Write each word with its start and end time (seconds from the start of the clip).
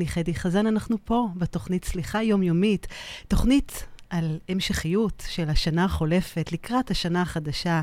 אני 0.00 0.08
חדי 0.08 0.34
חזן, 0.34 0.66
אנחנו 0.66 0.96
פה 1.04 1.28
בתוכנית 1.36 1.84
סליחה 1.84 2.22
יומיומית, 2.22 2.86
תוכנית 3.28 3.86
על 4.10 4.38
המשכיות 4.48 5.22
של 5.28 5.48
השנה 5.48 5.84
החולפת 5.84 6.52
לקראת 6.52 6.90
השנה 6.90 7.22
החדשה, 7.22 7.82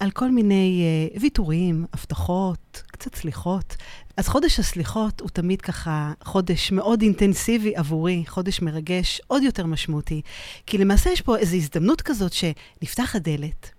על 0.00 0.10
כל 0.10 0.30
מיני 0.30 0.84
uh, 1.14 1.20
ויתורים, 1.20 1.86
הבטחות, 1.92 2.82
קצת 2.86 3.14
סליחות. 3.14 3.76
אז 4.16 4.28
חודש 4.28 4.58
הסליחות 4.58 5.20
הוא 5.20 5.28
תמיד 5.28 5.60
ככה 5.60 6.12
חודש 6.24 6.72
מאוד 6.72 7.02
אינטנסיבי 7.02 7.76
עבורי, 7.76 8.24
חודש 8.26 8.60
מרגש, 8.60 9.20
עוד 9.26 9.42
יותר 9.42 9.66
משמעותי. 9.66 10.22
כי 10.66 10.78
למעשה 10.78 11.10
יש 11.10 11.20
פה 11.20 11.36
איזו 11.36 11.56
הזדמנות 11.56 12.02
כזאת 12.02 12.32
שנפתח 12.32 13.16
הדלת, 13.16 13.70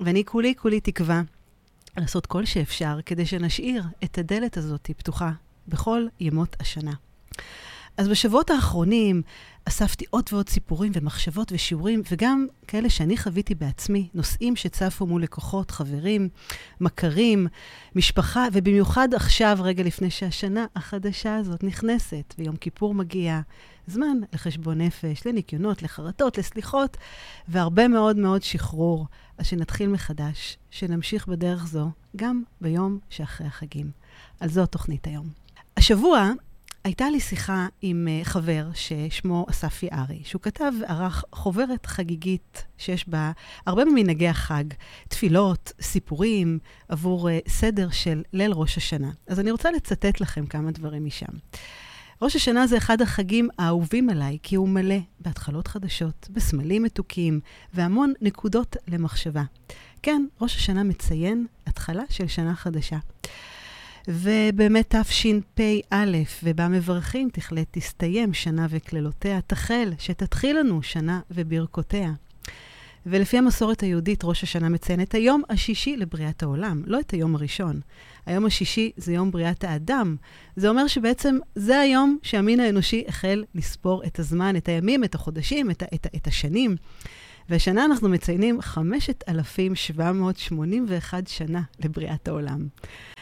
ואני 0.00 0.24
כולי 0.24 0.54
כולי 0.54 0.80
תקווה 0.80 1.22
לעשות 1.96 2.26
כל 2.26 2.44
שאפשר 2.44 2.98
כדי 3.06 3.26
שנשאיר 3.26 3.84
את 4.04 4.18
הדלת 4.18 4.56
הזאת 4.56 4.90
פתוחה 4.96 5.30
בכל 5.68 6.06
ימות 6.20 6.56
השנה. 6.60 6.92
אז 7.96 8.08
בשבועות 8.08 8.50
האחרונים 8.50 9.22
אספתי 9.64 10.04
עוד 10.10 10.24
ועוד 10.32 10.48
סיפורים 10.48 10.92
ומחשבות 10.94 11.52
ושיעורים, 11.52 12.02
וגם 12.12 12.46
כאלה 12.68 12.90
שאני 12.90 13.16
חוויתי 13.16 13.54
בעצמי, 13.54 14.08
נושאים 14.14 14.56
שצפו 14.56 15.06
מול 15.06 15.22
לקוחות, 15.22 15.70
חברים, 15.70 16.28
מכרים, 16.80 17.46
משפחה, 17.94 18.46
ובמיוחד 18.52 19.14
עכשיו, 19.14 19.58
רגע 19.60 19.82
לפני 19.82 20.10
שהשנה 20.10 20.66
החדשה 20.76 21.36
הזאת 21.36 21.64
נכנסת, 21.64 22.34
ויום 22.38 22.56
כיפור 22.56 22.94
מגיע, 22.94 23.40
זמן 23.86 24.16
לחשבון 24.32 24.80
נפש, 24.80 25.26
לניקיונות, 25.26 25.82
לחרטות, 25.82 26.38
לסליחות, 26.38 26.96
והרבה 27.48 27.88
מאוד 27.88 28.16
מאוד 28.16 28.42
שחרור. 28.42 29.06
אז 29.38 29.46
שנתחיל 29.46 29.88
מחדש, 29.88 30.58
שנמשיך 30.70 31.26
בדרך 31.26 31.66
זו 31.66 31.90
גם 32.16 32.42
ביום 32.60 32.98
שאחרי 33.10 33.46
החגים. 33.46 33.90
על 34.40 34.48
זו 34.48 34.62
התוכנית 34.62 35.06
היום. 35.06 35.28
השבוע 35.76 36.30
הייתה 36.88 37.10
לי 37.10 37.20
שיחה 37.20 37.66
עם 37.82 38.08
uh, 38.08 38.24
חבר 38.24 38.66
ששמו 38.74 39.46
אסף 39.50 39.82
יערי, 39.82 40.22
שהוא 40.24 40.42
כתב 40.42 40.72
וערך 40.80 41.24
חוברת 41.32 41.86
חגיגית 41.86 42.64
שיש 42.78 43.08
בה 43.08 43.32
הרבה 43.66 43.84
ממנהגי 43.84 44.28
החג, 44.28 44.64
תפילות, 45.08 45.72
סיפורים, 45.80 46.58
עבור 46.88 47.28
uh, 47.28 47.32
סדר 47.48 47.90
של 47.90 48.22
ליל 48.32 48.52
ראש 48.52 48.76
השנה. 48.76 49.10
אז 49.26 49.40
אני 49.40 49.50
רוצה 49.50 49.70
לצטט 49.70 50.20
לכם 50.20 50.46
כמה 50.46 50.70
דברים 50.70 51.04
משם. 51.04 51.26
ראש 52.22 52.36
השנה 52.36 52.66
זה 52.66 52.76
אחד 52.76 53.02
החגים 53.02 53.48
האהובים 53.58 54.10
עליי, 54.10 54.38
כי 54.42 54.56
הוא 54.56 54.68
מלא 54.68 54.98
בהתחלות 55.20 55.68
חדשות, 55.68 56.28
בסמלים 56.30 56.82
מתוקים 56.82 57.40
והמון 57.74 58.12
נקודות 58.20 58.76
למחשבה. 58.88 59.42
כן, 60.02 60.26
ראש 60.40 60.56
השנה 60.56 60.82
מציין 60.82 61.46
התחלה 61.66 62.02
של 62.10 62.28
שנה 62.28 62.54
חדשה. 62.54 62.98
ובאמת 64.08 64.94
תשפ"א, 64.94 66.04
ובה 66.42 66.68
מברכים, 66.68 67.28
תכלה 67.32 67.62
תסתיים 67.70 68.34
שנה 68.34 68.66
וקללותיה, 68.70 69.40
תחל, 69.46 69.92
שתתחיל 69.98 70.58
לנו 70.58 70.82
שנה 70.82 71.20
וברכותיה. 71.30 72.12
ולפי 73.06 73.38
המסורת 73.38 73.80
היהודית, 73.80 74.24
ראש 74.24 74.42
השנה 74.42 74.68
מציין 74.68 75.00
את 75.00 75.14
היום 75.14 75.42
השישי 75.48 75.96
לבריאת 75.96 76.42
העולם, 76.42 76.82
לא 76.86 77.00
את 77.00 77.10
היום 77.10 77.34
הראשון. 77.34 77.80
היום 78.26 78.46
השישי 78.46 78.90
זה 78.96 79.12
יום 79.12 79.30
בריאת 79.30 79.64
האדם. 79.64 80.16
זה 80.56 80.68
אומר 80.68 80.86
שבעצם 80.86 81.38
זה 81.54 81.80
היום 81.80 82.18
שהמין 82.22 82.60
האנושי 82.60 83.04
החל 83.08 83.44
לספור 83.54 84.04
את 84.04 84.18
הזמן, 84.18 84.56
את 84.56 84.68
הימים, 84.68 85.04
את 85.04 85.14
החודשים, 85.14 85.70
את, 85.70 85.82
את, 85.94 86.06
את 86.16 86.26
השנים. 86.26 86.76
והשנה 87.48 87.84
אנחנו 87.84 88.08
מציינים 88.08 88.62
5,781 88.62 91.26
שנה 91.26 91.62
לבריאת 91.84 92.28
העולם. 92.28 92.66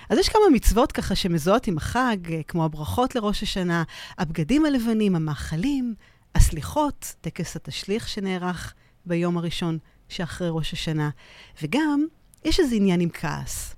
אז 0.08 0.18
יש 0.18 0.28
כמה 0.28 0.42
מצוות 0.52 0.92
ככה 0.92 1.14
שמזוהות 1.14 1.66
עם 1.66 1.76
החג, 1.76 2.16
אה, 2.32 2.42
כמו 2.48 2.64
הברכות 2.64 3.14
לראש 3.14 3.42
השנה, 3.42 3.82
הבגדים 4.18 4.64
הלבנים, 4.64 5.16
המאכלים, 5.16 5.94
הסליחות, 6.34 7.14
טקס 7.20 7.56
התשליך 7.56 8.08
שנערך 8.08 8.74
ביום 9.06 9.38
הראשון 9.38 9.78
שאחרי 10.08 10.48
ראש 10.50 10.72
השנה, 10.72 11.10
וגם 11.62 12.04
יש 12.44 12.60
איזה 12.60 12.76
עניין 12.76 13.00
עם 13.00 13.08
כעס. 13.12 13.74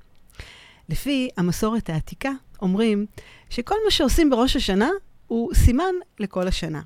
לפי 0.88 1.28
המסורת 1.36 1.90
העתיקה, 1.90 2.30
אומרים 2.62 3.06
שכל 3.50 3.74
מה 3.84 3.90
שעושים 3.90 4.30
בראש 4.30 4.56
השנה 4.56 4.90
הוא 5.26 5.54
סימן 5.54 5.94
לכל 6.18 6.48
השנה. 6.48 6.82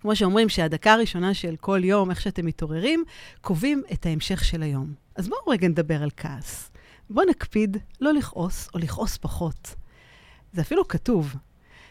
כמו 0.00 0.16
שאומרים 0.16 0.48
שהדקה 0.48 0.92
הראשונה 0.92 1.34
של 1.34 1.56
כל 1.60 1.80
יום, 1.84 2.10
איך 2.10 2.20
שאתם 2.20 2.46
מתעוררים, 2.46 3.04
קובעים 3.40 3.82
את 3.92 4.06
ההמשך 4.06 4.44
של 4.44 4.62
היום. 4.62 4.94
אז 5.16 5.28
בואו 5.28 5.48
רגע 5.48 5.68
נדבר 5.68 6.02
על 6.02 6.10
כעס. 6.16 6.70
בואו 7.10 7.26
נקפיד 7.26 7.76
לא 8.00 8.12
לכעוס 8.12 8.68
או 8.74 8.78
לכעוס 8.78 9.16
פחות. 9.16 9.74
זה 10.52 10.60
אפילו 10.60 10.88
כתוב. 10.88 11.34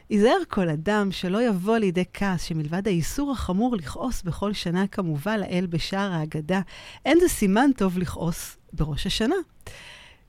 ייזהר 0.09 0.37
כל 0.49 0.69
אדם 0.69 1.11
שלא 1.11 1.47
יבוא 1.47 1.77
לידי 1.77 2.03
כעס 2.13 2.43
שמלבד 2.43 2.87
האיסור 2.87 3.31
החמור 3.31 3.75
לכעוס 3.75 4.23
בכל 4.23 4.53
שנה 4.53 4.87
כמובן 4.87 5.39
לאל 5.39 5.67
בשער 5.69 6.11
ההגדה, 6.11 6.61
אין 7.05 7.17
זה 7.19 7.27
סימן 7.27 7.69
טוב 7.77 7.97
לכעוס 7.97 8.57
בראש 8.73 9.07
השנה. 9.07 9.35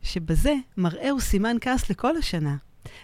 שבזה 0.03 0.55
מראה 0.77 1.11
הוא 1.11 1.21
סימן 1.21 1.57
כעס 1.61 1.91
לכל 1.91 2.17
השנה. 2.17 2.57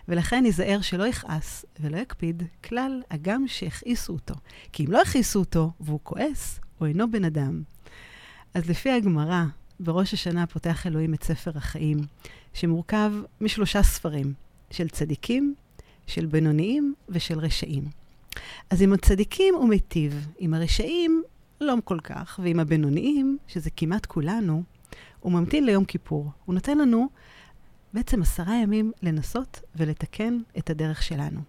ולכן 0.08 0.42
ייזהר 0.46 0.80
שלא 0.80 1.06
יכעס 1.06 1.64
ולא 1.80 1.96
יקפיד 1.96 2.42
כלל 2.64 3.02
הגם 3.10 3.48
שהכעיסו 3.48 4.12
אותו. 4.12 4.34
כי 4.72 4.84
אם 4.84 4.92
לא 4.92 5.02
הכעיסו 5.02 5.38
אותו 5.38 5.72
והוא 5.80 6.00
כועס, 6.02 6.60
הוא 6.78 6.88
אינו 6.88 7.10
בן 7.10 7.24
אדם. 7.24 7.62
אז 8.54 8.70
לפי 8.70 8.90
הגמרא, 8.90 9.44
בראש 9.80 10.14
השנה 10.14 10.46
פותח 10.46 10.86
אלוהים 10.86 11.14
את 11.14 11.24
ספר 11.24 11.50
החיים, 11.54 11.98
שמורכב 12.52 13.12
משלושה 13.40 13.82
ספרים, 13.82 14.32
של 14.70 14.88
צדיקים, 14.88 15.54
של 16.06 16.26
בינוניים 16.26 16.94
ושל 17.08 17.38
רשעים. 17.38 17.84
אז 18.70 18.82
עם 18.82 18.92
הצדיקים 18.92 19.54
הוא 19.54 19.68
מיטיב, 19.68 20.28
עם 20.38 20.54
הרשעים 20.54 21.22
לא 21.60 21.74
כל 21.84 22.00
כך, 22.00 22.40
ועם 22.42 22.60
הבינוניים, 22.60 23.38
שזה 23.46 23.70
כמעט 23.70 24.06
כולנו, 24.06 24.62
הוא 25.20 25.32
ממתין 25.32 25.64
ליום 25.64 25.84
כיפור. 25.84 26.30
הוא 26.44 26.54
נותן 26.54 26.78
לנו 26.78 27.08
בעצם 27.92 28.22
עשרה 28.22 28.56
ימים 28.56 28.92
לנסות 29.02 29.60
ולתקן 29.76 30.38
את 30.58 30.70
הדרך 30.70 31.02
שלנו. 31.02 31.40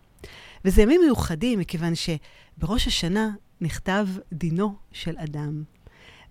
וזה 0.66 0.82
ימים 0.82 1.02
מיוחדים, 1.02 1.60
מכיוון 1.60 1.94
שבראש 1.96 2.88
השנה 2.88 3.30
נכתב 3.62 4.08
דינו 4.34 4.76
של 4.92 5.18
אדם. 5.18 5.64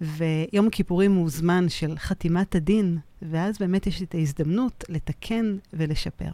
ויום 0.00 0.66
הכיפורים 0.66 1.14
הוא 1.14 1.30
זמן 1.30 1.68
של 1.68 1.98
חתימת 1.98 2.54
הדין, 2.54 2.98
ואז 3.22 3.58
באמת 3.58 3.86
יש 3.86 4.02
את 4.02 4.14
ההזדמנות 4.14 4.84
לתקן 4.88 5.56
ולשפר. 5.72 6.30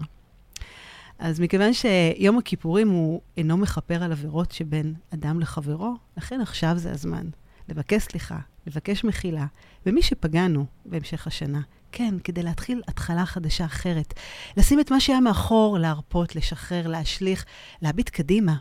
אז 1.18 1.40
מכיוון 1.40 1.72
שיום 1.72 2.38
הכיפורים 2.38 2.90
הוא 2.90 3.20
אינו 3.36 3.56
מכפר 3.56 4.02
על 4.02 4.12
עבירות 4.12 4.52
שבין 4.52 4.94
אדם 5.14 5.40
לחברו, 5.40 5.94
לכן 6.16 6.40
עכשיו 6.40 6.72
זה 6.76 6.92
הזמן 6.92 7.26
לבקש 7.68 8.02
סליחה, 8.02 8.38
לבקש 8.66 9.04
מחילה, 9.04 9.46
ומי 9.86 10.02
שפגענו 10.02 10.66
בהמשך 10.84 11.26
השנה, 11.26 11.60
כן, 11.92 12.14
כדי 12.24 12.42
להתחיל 12.42 12.82
התחלה 12.88 13.26
חדשה 13.26 13.64
אחרת. 13.64 14.14
לשים 14.56 14.80
את 14.80 14.90
מה 14.90 15.00
שהיה 15.00 15.20
מאחור, 15.20 15.78
להרפות, 15.78 16.36
לשחרר, 16.36 16.88
להשליך, 16.88 17.44
להביט 17.82 18.08
קדימה. 18.08 18.56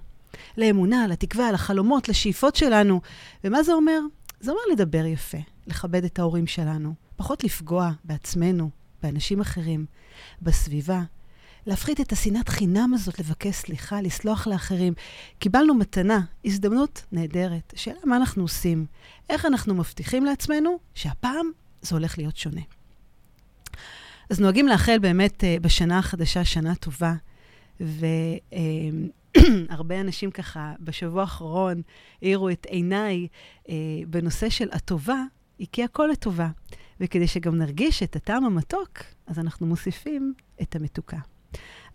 לאמונה, 0.57 1.07
לתקווה, 1.07 1.51
לחלומות, 1.51 2.09
לשאיפות 2.09 2.55
שלנו. 2.55 3.01
ומה 3.43 3.63
זה 3.63 3.73
אומר? 3.73 3.99
זה 4.39 4.51
אומר 4.51 4.61
לדבר 4.72 5.05
יפה, 5.05 5.38
לכבד 5.67 6.03
את 6.03 6.19
ההורים 6.19 6.47
שלנו, 6.47 6.94
פחות 7.16 7.44
לפגוע 7.44 7.91
בעצמנו, 8.03 8.69
באנשים 9.03 9.41
אחרים, 9.41 9.85
בסביבה, 10.41 11.03
להפחית 11.66 12.01
את 12.01 12.11
השנאת 12.11 12.50
חינם 12.50 12.91
הזאת, 12.94 13.19
לבקש 13.19 13.55
סליחה, 13.55 14.01
לסלוח 14.01 14.47
לאחרים. 14.47 14.94
קיבלנו 15.39 15.73
מתנה, 15.73 16.22
הזדמנות 16.45 17.05
נהדרת. 17.11 17.73
שאלה 17.75 18.00
מה 18.05 18.17
אנחנו 18.17 18.44
עושים? 18.44 18.85
איך 19.29 19.45
אנחנו 19.45 19.75
מבטיחים 19.75 20.25
לעצמנו 20.25 20.79
שהפעם 20.95 21.51
זה 21.81 21.95
הולך 21.95 22.17
להיות 22.17 22.38
שונה? 22.38 22.61
אז 24.29 24.39
נוהגים 24.39 24.67
לאחל 24.67 25.00
באמת 25.00 25.44
uh, 25.44 25.59
בשנה 25.61 26.00
החדשה 26.00 26.45
שנה 26.45 26.75
טובה, 26.75 27.13
והרבה 27.79 28.00
uh, 29.38 29.94
אנשים 30.01 30.31
ככה 30.31 30.74
בשבוע 30.80 31.21
האחרון 31.21 31.81
האירו 32.21 32.50
את 32.50 32.65
עיניי 32.65 33.27
uh, 33.63 33.69
בנושא 34.07 34.50
של 34.50 34.68
הטובה, 34.71 35.24
היא 35.59 35.68
כי 35.71 35.83
הכל 35.83 36.09
לטובה. 36.12 36.50
וכדי 37.00 37.27
שגם 37.27 37.57
נרגיש 37.57 38.03
את 38.03 38.15
הטעם 38.15 38.45
המתוק, 38.45 39.00
אז 39.27 39.39
אנחנו 39.39 39.68
מוסיפים 39.68 40.33
את 40.62 40.75
המתוקה. 40.75 41.18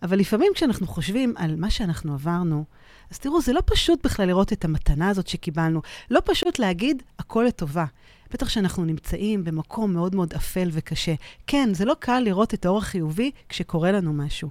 אבל 0.03 0.19
לפעמים 0.19 0.51
כשאנחנו 0.55 0.87
חושבים 0.87 1.33
על 1.37 1.55
מה 1.55 1.69
שאנחנו 1.69 2.13
עברנו, 2.13 2.65
אז 3.11 3.19
תראו, 3.19 3.41
זה 3.41 3.53
לא 3.53 3.61
פשוט 3.65 4.05
בכלל 4.05 4.27
לראות 4.27 4.53
את 4.53 4.65
המתנה 4.65 5.09
הזאת 5.09 5.27
שקיבלנו. 5.27 5.81
לא 6.11 6.21
פשוט 6.25 6.59
להגיד, 6.59 7.03
הכל 7.19 7.45
לטובה. 7.47 7.85
בטח 8.33 8.49
שאנחנו 8.49 8.85
נמצאים 8.85 9.43
במקום 9.43 9.93
מאוד 9.93 10.15
מאוד 10.15 10.33
אפל 10.33 10.69
וקשה. 10.71 11.13
כן, 11.47 11.73
זה 11.73 11.85
לא 11.85 11.95
קל 11.99 12.19
לראות 12.19 12.53
את 12.53 12.65
האור 12.65 12.77
החיובי 12.77 13.31
כשקורה 13.49 13.91
לנו 13.91 14.13
משהו. 14.13 14.49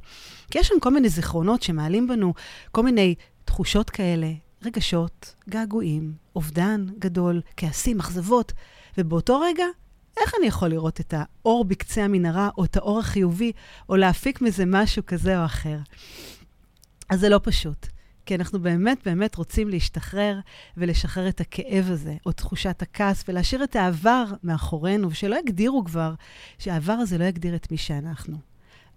כי 0.51 0.59
יש 0.59 0.69
שם 0.69 0.81
כל 0.81 0.91
מיני 0.91 1.09
זיכרונות 1.09 1.63
שמעלים 1.63 2.09
בנו 2.09 2.35
כל 2.73 2.83
מיני 2.83 3.15
תחושות 3.45 3.91
כאלה, 3.91 4.33
רגשות, 4.63 5.35
געגועים, 5.49 6.13
אובדן 6.37 6.87
גדול, 6.99 7.41
כעסים, 7.57 8.01
אכזבות, 8.01 8.53
ובאותו 8.99 9.41
רגע 9.41 9.65
איך 10.21 10.33
אני 10.39 10.47
יכול 10.47 10.69
לראות 10.69 11.01
את 11.01 11.15
האור 11.17 11.65
בקצה 11.65 12.05
המנהרה, 12.05 12.49
או 12.59 12.65
את 12.65 12.77
האור 12.77 12.99
החיובי, 12.99 13.53
או 13.89 13.97
להפיק 13.97 14.41
מזה 14.41 14.65
משהו 14.67 15.07
כזה 15.07 15.41
או 15.41 15.45
אחר? 15.45 15.79
אז 17.09 17.21
זה 17.21 17.29
לא 17.29 17.41
פשוט. 17.43 17.87
כי 18.27 18.35
אנחנו 18.35 18.61
באמת 18.61 18.99
באמת 19.05 19.35
רוצים 19.35 19.69
להשתחרר 19.69 20.41
ולשחרר 20.77 21.29
את 21.29 21.41
הכאב 21.41 21.91
הזה, 21.91 22.17
או 22.27 22.33
תחושת 22.33 22.83
הכעס, 22.83 23.25
ולהשאיר 23.29 23.65
את 23.65 23.77
העבר 23.77 24.25
מאחורינו, 24.43 25.11
ושלא 25.11 25.37
יגדירו 25.37 25.85
כבר, 25.85 26.15
שהעבר 26.59 26.93
הזה 26.93 27.19
לא 27.19 27.25
יגדיר 27.25 27.57
את 27.57 27.71
מי 27.71 27.77
שאנחנו. 27.77 28.37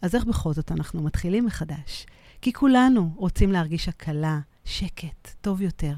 אז 0.01 0.15
איך 0.15 0.25
בכל 0.25 0.53
זאת 0.53 0.71
אנחנו 0.71 1.03
מתחילים 1.03 1.45
מחדש? 1.45 2.05
כי 2.41 2.53
כולנו 2.53 3.13
רוצים 3.15 3.51
להרגיש 3.51 3.87
הקלה, 3.87 4.39
שקט, 4.65 5.29
טוב 5.41 5.61
יותר. 5.61 5.93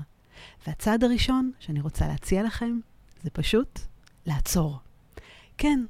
והצעד 0.68 1.04
הראשון 1.04 1.52
שאני 1.60 1.82
רוצה 1.82 2.08
להציע 2.08 2.44
לכם, 2.44 2.80
זה 3.24 3.30
פשוט 3.30 3.80
לעצור. 4.26 4.80
כן, 5.58 5.86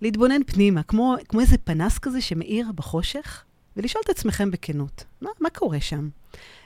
להתבונן 0.00 0.44
פנימה, 0.46 0.82
כמו, 0.82 1.14
כמו 1.28 1.40
איזה 1.40 1.58
פנס 1.58 1.98
כזה 1.98 2.20
שמאיר 2.20 2.72
בחושך, 2.74 3.44
ולשאול 3.76 4.02
את 4.04 4.10
עצמכם 4.10 4.50
בכנות, 4.50 5.04
מה, 5.20 5.30
מה 5.40 5.50
קורה 5.50 5.80
שם? 5.80 6.08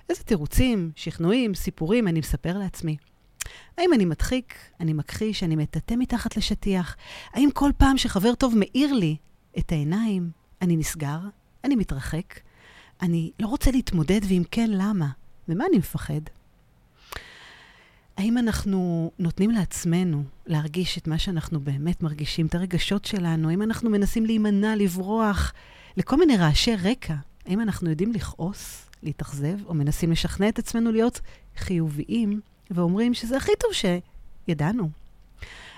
איזה 0.08 0.22
תירוצים, 0.22 0.90
שכנועים, 0.96 1.54
סיפורים 1.54 2.08
אני 2.08 2.20
מספר 2.20 2.58
לעצמי? 2.58 2.96
האם 3.78 3.92
אני 3.92 4.04
מדחיק, 4.04 4.54
אני 4.80 4.92
מכחיש, 4.92 5.42
אני 5.42 5.56
מטאטא 5.56 5.94
מתחת 5.98 6.36
לשטיח? 6.36 6.96
האם 7.32 7.48
כל 7.54 7.70
פעם 7.76 7.98
שחבר 7.98 8.34
טוב 8.34 8.54
מאיר 8.56 8.92
לי 8.92 9.16
את 9.58 9.72
העיניים, 9.72 10.30
אני 10.62 10.76
נסגר? 10.76 11.18
אני 11.64 11.76
מתרחק? 11.76 12.40
אני 13.02 13.30
לא 13.40 13.46
רוצה 13.46 13.70
להתמודד, 13.70 14.20
ואם 14.28 14.42
כן, 14.50 14.70
למה? 14.70 15.08
ממה 15.48 15.64
אני 15.70 15.78
מפחד? 15.78 16.20
האם 18.16 18.38
אנחנו 18.38 19.10
נותנים 19.18 19.50
לעצמנו 19.50 20.22
להרגיש 20.46 20.98
את 20.98 21.08
מה 21.08 21.18
שאנחנו 21.18 21.60
באמת 21.60 22.02
מרגישים, 22.02 22.46
את 22.46 22.54
הרגשות 22.54 23.04
שלנו? 23.04 23.50
האם 23.50 23.62
אנחנו 23.62 23.90
מנסים 23.90 24.26
להימנע, 24.26 24.76
לברוח 24.76 25.52
לכל 25.98 26.16
מיני 26.16 26.36
רעשי 26.36 26.76
רקע? 26.76 27.14
האם 27.46 27.60
אנחנו 27.60 27.90
יודעים 27.90 28.12
לכעוס, 28.12 28.90
להתאכזב, 29.02 29.66
או 29.66 29.74
מנסים 29.74 30.10
לשכנע 30.10 30.48
את 30.48 30.58
עצמנו 30.58 30.92
להיות 30.92 31.20
חיוביים, 31.56 32.40
ואומרים 32.70 33.14
שזה 33.14 33.36
הכי 33.36 33.52
טוב 33.60 33.70
שידענו? 33.72 34.90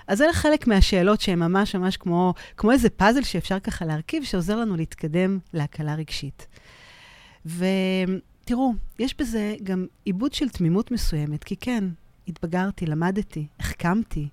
אז 0.07 0.21
אלה 0.21 0.33
חלק 0.33 0.67
מהשאלות 0.67 1.21
שהן 1.21 1.39
ממש 1.39 1.75
ממש 1.75 1.97
כמו, 1.97 2.33
כמו 2.57 2.71
איזה 2.71 2.89
פאזל 2.89 3.23
שאפשר 3.23 3.59
ככה 3.59 3.85
להרכיב, 3.85 4.23
שעוזר 4.23 4.55
לנו 4.55 4.77
להתקדם 4.77 5.39
להקלה 5.53 5.95
רגשית. 5.95 6.47
ותראו, 7.45 8.73
יש 8.99 9.15
בזה 9.19 9.55
גם 9.63 9.85
עיבוד 10.05 10.33
של 10.33 10.49
תמימות 10.49 10.91
מסוימת, 10.91 11.43
כי 11.43 11.55
כן, 11.55 11.83
התבגרתי, 12.27 12.85
למדתי, 12.85 13.47
החכמתי, 13.59 14.27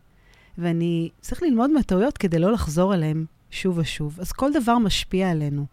ואני 0.58 1.11
צריך 1.20 1.43
ללמוד 1.43 1.70
מהטעויות 1.70 2.19
כדי 2.19 2.38
לא 2.38 2.52
לחזור 2.52 2.93
עליהן 2.93 3.25
שוב 3.50 3.79
ושוב. 3.79 4.21
אז 4.21 4.33
כל 4.33 4.50
דבר 4.53 4.79
משפיע 4.79 5.31
עלינו. 5.31 5.67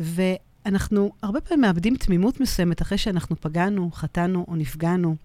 ואנחנו 0.00 1.12
הרבה 1.22 1.40
פעמים 1.40 1.60
מאבדים 1.60 1.96
תמימות 1.96 2.40
מסוימת 2.40 2.82
אחרי 2.82 2.98
שאנחנו 2.98 3.36
פגענו, 3.40 3.90
חטאנו 3.92 4.44
או 4.48 4.56
נפגענו. 4.56 5.16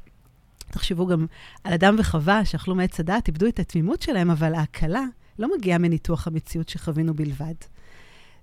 תחשבו 0.72 1.08
גם 1.08 1.26
על 1.64 1.74
אדם 1.74 1.96
וחווה 2.00 2.46
שאכלו 2.46 2.76
מעץ 2.76 3.00
הדעת, 3.00 3.28
איבדו 3.28 3.48
את 3.48 3.60
התמימות 3.60 4.02
שלהם, 4.02 4.32
אבל 4.32 4.56
ההקלה 4.56 5.04
לא 5.40 5.58
מגיעה 5.58 5.78
מניתוח 5.78 6.28
המציאות 6.28 6.70
שחווינו 6.70 7.14
בלבד. 7.14 7.54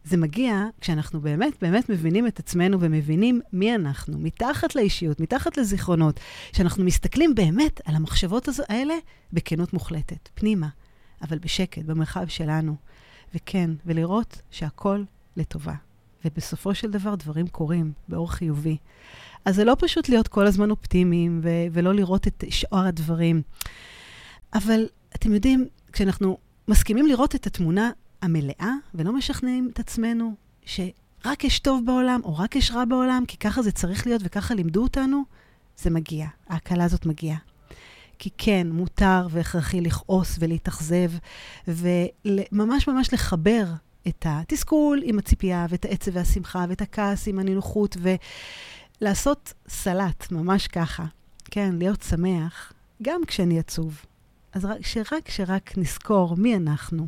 זה 0.05 0.17
מגיע 0.17 0.65
כשאנחנו 0.81 1.21
באמת 1.21 1.53
באמת 1.63 1.89
מבינים 1.89 2.27
את 2.27 2.39
עצמנו 2.39 2.81
ומבינים 2.81 3.41
מי 3.53 3.75
אנחנו, 3.75 4.19
מתחת 4.19 4.75
לאישיות, 4.75 5.21
מתחת 5.21 5.57
לזיכרונות, 5.57 6.21
שאנחנו 6.53 6.85
מסתכלים 6.85 7.35
באמת 7.35 7.81
על 7.85 7.95
המחשבות 7.95 8.49
האלה 8.69 8.95
בכנות 9.33 9.73
מוחלטת, 9.73 10.29
פנימה, 10.35 10.69
אבל 11.23 11.39
בשקט, 11.39 11.85
במרחב 11.85 12.27
שלנו. 12.29 12.77
וכן, 13.35 13.71
ולראות 13.87 14.43
שהכל 14.51 15.05
לטובה. 15.37 15.75
ובסופו 16.25 16.75
של 16.75 16.91
דבר 16.91 17.15
דברים 17.15 17.49
קורים 17.49 17.93
באור 18.09 18.33
חיובי. 18.33 18.77
אז 19.45 19.57
זה 19.57 19.65
לא 19.65 19.77
פשוט 19.79 20.09
להיות 20.09 20.29
כל 20.29 20.47
הזמן 20.47 20.71
אופטימיים 20.71 21.41
ו- 21.43 21.67
ולא 21.73 21.95
לראות 21.95 22.27
את 22.27 22.45
שאר 22.51 22.87
הדברים. 22.87 23.43
אבל 24.55 24.87
אתם 25.15 25.35
יודעים, 25.35 25.69
כשאנחנו 25.93 26.39
מסכימים 26.69 27.07
לראות 27.07 27.35
את 27.35 27.47
התמונה 27.47 27.91
המלאה, 28.23 28.73
ולא 28.95 29.13
משכנעים 29.13 29.71
את 29.73 29.79
עצמנו 29.79 30.35
שרק 30.65 31.45
יש 31.45 31.59
טוב 31.59 31.87
בעולם, 31.87 32.21
או 32.25 32.37
רק 32.37 32.57
יש 32.57 32.71
רע 32.71 32.85
בעולם, 32.85 33.25
כי 33.29 33.37
ככה 33.37 33.63
זה 33.63 33.73
צריך 33.73 34.07
להיות 34.07 34.23
וככה 34.25 34.55
לימדו 34.55 34.83
אותנו, 34.83 35.23
זה 35.77 35.91
מגיע. 35.91 36.27
ההקלה 36.49 36.85
הזאת 36.85 37.07
מגיעה. 37.07 37.50
כי 38.23 38.31
כן, 38.39 38.67
מותר 38.71 39.27
והכרחי 39.31 39.81
לכעוס 39.81 40.37
ולהתאכזב, 40.41 41.11
וממש 41.69 42.89
ממש 42.89 43.13
לחבר 43.13 43.65
את 44.09 44.27
התסכול 44.29 45.01
עם 45.05 45.19
הציפייה, 45.19 45.67
ואת 45.69 45.85
העצב 45.85 46.11
והשמחה, 46.15 46.65
ואת 46.69 46.81
הכעס 46.81 47.29
עם 47.29 47.39
הנינוחות, 47.39 47.97
ולעשות 49.01 49.53
סלט, 49.69 50.33
ממש 50.33 50.67
ככה. 50.67 51.05
כן, 51.45 51.75
להיות 51.79 52.03
שמח, 52.03 52.73
גם 53.03 53.21
כשאני 53.27 53.59
עצוב. 53.59 54.05
אז 54.53 54.65
רק, 54.65 54.87
שרק, 54.87 55.31
שרק 55.31 55.79
נזכור 55.79 56.37
מי 56.37 56.57
אנחנו, 56.57 57.07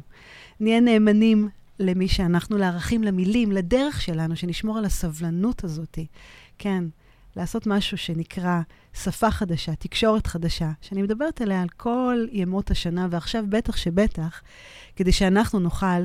נהיה 0.60 0.80
נאמנים 0.80 1.48
למי 1.78 2.08
שאנחנו, 2.08 2.58
לערכים, 2.58 3.02
למילים, 3.02 3.52
לדרך 3.52 4.00
שלנו, 4.00 4.36
שנשמור 4.36 4.78
על 4.78 4.84
הסבלנות 4.84 5.64
הזאת. 5.64 5.98
כן, 6.58 6.84
לעשות 7.36 7.66
משהו 7.66 7.98
שנקרא 7.98 8.60
שפה 8.94 9.30
חדשה, 9.30 9.74
תקשורת 9.74 10.26
חדשה, 10.26 10.70
שאני 10.80 11.02
מדברת 11.02 11.40
עליה 11.40 11.62
על 11.62 11.68
כל 11.68 12.26
ימות 12.32 12.70
השנה, 12.70 13.06
ועכשיו 13.10 13.44
בטח 13.48 13.76
שבטח, 13.76 14.42
כדי 14.96 15.12
שאנחנו 15.12 15.58
נוכל 15.58 16.02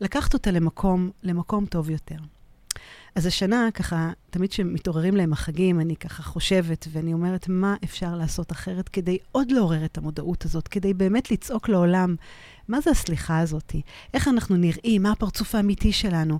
לקחת 0.00 0.34
אותה 0.34 0.50
למקום, 0.50 1.10
למקום 1.22 1.66
טוב 1.66 1.90
יותר. 1.90 2.16
אז 3.14 3.26
השנה, 3.26 3.68
ככה, 3.74 4.10
תמיד 4.30 4.50
כשמתעוררים 4.50 5.16
להם 5.16 5.32
החגים, 5.32 5.80
אני 5.80 5.96
ככה 5.96 6.22
חושבת 6.22 6.86
ואני 6.92 7.12
אומרת, 7.12 7.48
מה 7.48 7.76
אפשר 7.84 8.14
לעשות 8.16 8.52
אחרת 8.52 8.88
כדי 8.88 9.18
עוד 9.32 9.50
לעורר 9.50 9.84
את 9.84 9.98
המודעות 9.98 10.44
הזאת, 10.44 10.68
כדי 10.68 10.94
באמת 10.94 11.30
לצעוק 11.30 11.68
לעולם, 11.68 12.16
מה 12.68 12.80
זה 12.80 12.90
הסליחה 12.90 13.38
הזאת? 13.38 13.74
איך 14.14 14.28
אנחנו 14.28 14.56
נראים? 14.56 15.02
מה 15.02 15.12
הפרצוף 15.12 15.54
האמיתי 15.54 15.92
שלנו? 15.92 16.38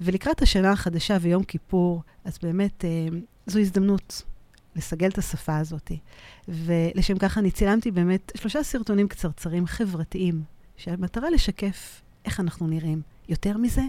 ולקראת 0.00 0.42
השנה 0.42 0.70
החדשה 0.70 1.16
ויום 1.20 1.44
כיפור, 1.44 2.02
אז 2.24 2.38
באמת, 2.42 2.84
אה, 2.84 3.18
זו 3.46 3.58
הזדמנות 3.58 4.22
לסגל 4.76 5.08
את 5.08 5.18
השפה 5.18 5.56
הזאת. 5.56 5.92
ולשם 6.48 7.18
כך 7.18 7.38
אני 7.38 7.50
צילמתי 7.50 7.90
באמת 7.90 8.32
שלושה 8.36 8.62
סרטונים 8.62 9.08
קצרצרים 9.08 9.66
חברתיים, 9.66 10.42
שהמטרה 10.76 11.30
לשקף 11.30 12.00
איך 12.24 12.40
אנחנו 12.40 12.66
נראים. 12.66 13.02
יותר 13.28 13.56
מזה, 13.56 13.82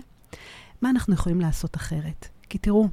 מה 0.82 0.90
אנחנו 0.90 1.14
יכולים 1.14 1.42
לעשות 1.42 1.76
אחרת. 1.76 2.28
כי 2.50 2.58
תראו, 2.58 2.88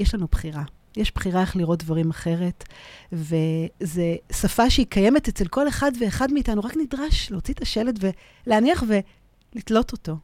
יש 0.00 0.14
לנו 0.14 0.26
בחירה. 0.26 0.62
יש 0.96 1.12
בחירה 1.14 1.40
איך 1.40 1.56
לראות 1.56 1.82
דברים 1.82 2.10
אחרת, 2.10 2.64
וזו 3.12 4.02
שפה 4.32 4.70
שהיא 4.70 4.86
קיימת 4.86 5.28
אצל 5.28 5.48
כל 5.48 5.68
אחד 5.68 5.92
ואחד 6.00 6.32
מאיתנו, 6.32 6.60
רק 6.60 6.76
נדרש 6.76 7.30
להוציא 7.30 7.54
את 7.54 7.62
השלט 7.62 7.94
ולהניח 8.46 8.84
ולתלות 9.54 9.92
אותו, 9.92 10.16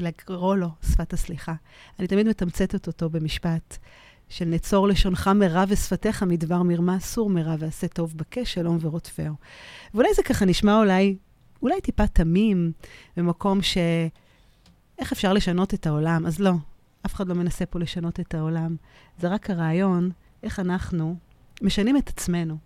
ולקרוא 0.00 0.56
לו 0.56 0.68
שפת 0.92 1.12
הסליחה. 1.12 1.54
אני 1.98 2.08
תמיד 2.08 2.28
מתמצתת 2.28 2.86
אותו 2.86 3.10
במשפט 3.10 3.78
של 4.28 4.44
נצור 4.44 4.88
לשונך 4.88 5.30
מרע 5.34 5.64
ושפתיך 5.68 6.22
מדבר 6.22 6.62
מרמה, 6.62 7.00
סור 7.00 7.30
מרע 7.30 7.54
ועשה 7.58 7.88
טוב 7.88 8.16
בקש, 8.16 8.54
שלום 8.54 8.78
ורודפהו. 8.80 9.34
ואולי 9.94 10.08
זה 10.14 10.22
ככה 10.22 10.44
נשמע 10.44 10.78
אולי, 10.78 11.16
אולי 11.62 11.80
טיפה 11.80 12.06
תמים, 12.06 12.72
במקום 13.16 13.62
ש... 13.62 13.78
איך 14.98 15.12
אפשר 15.12 15.32
לשנות 15.32 15.74
את 15.74 15.86
העולם? 15.86 16.26
אז 16.26 16.38
לא, 16.40 16.52
אף 17.06 17.14
אחד 17.14 17.28
לא 17.28 17.34
מנסה 17.34 17.66
פה 17.66 17.78
לשנות 17.78 18.20
את 18.20 18.34
העולם. 18.34 18.76
זה 19.18 19.28
רק 19.28 19.50
הרעיון 19.50 20.10
איך 20.42 20.60
אנחנו 20.60 21.16
משנים 21.62 21.96
את 21.96 22.08
עצמנו. 22.08 22.56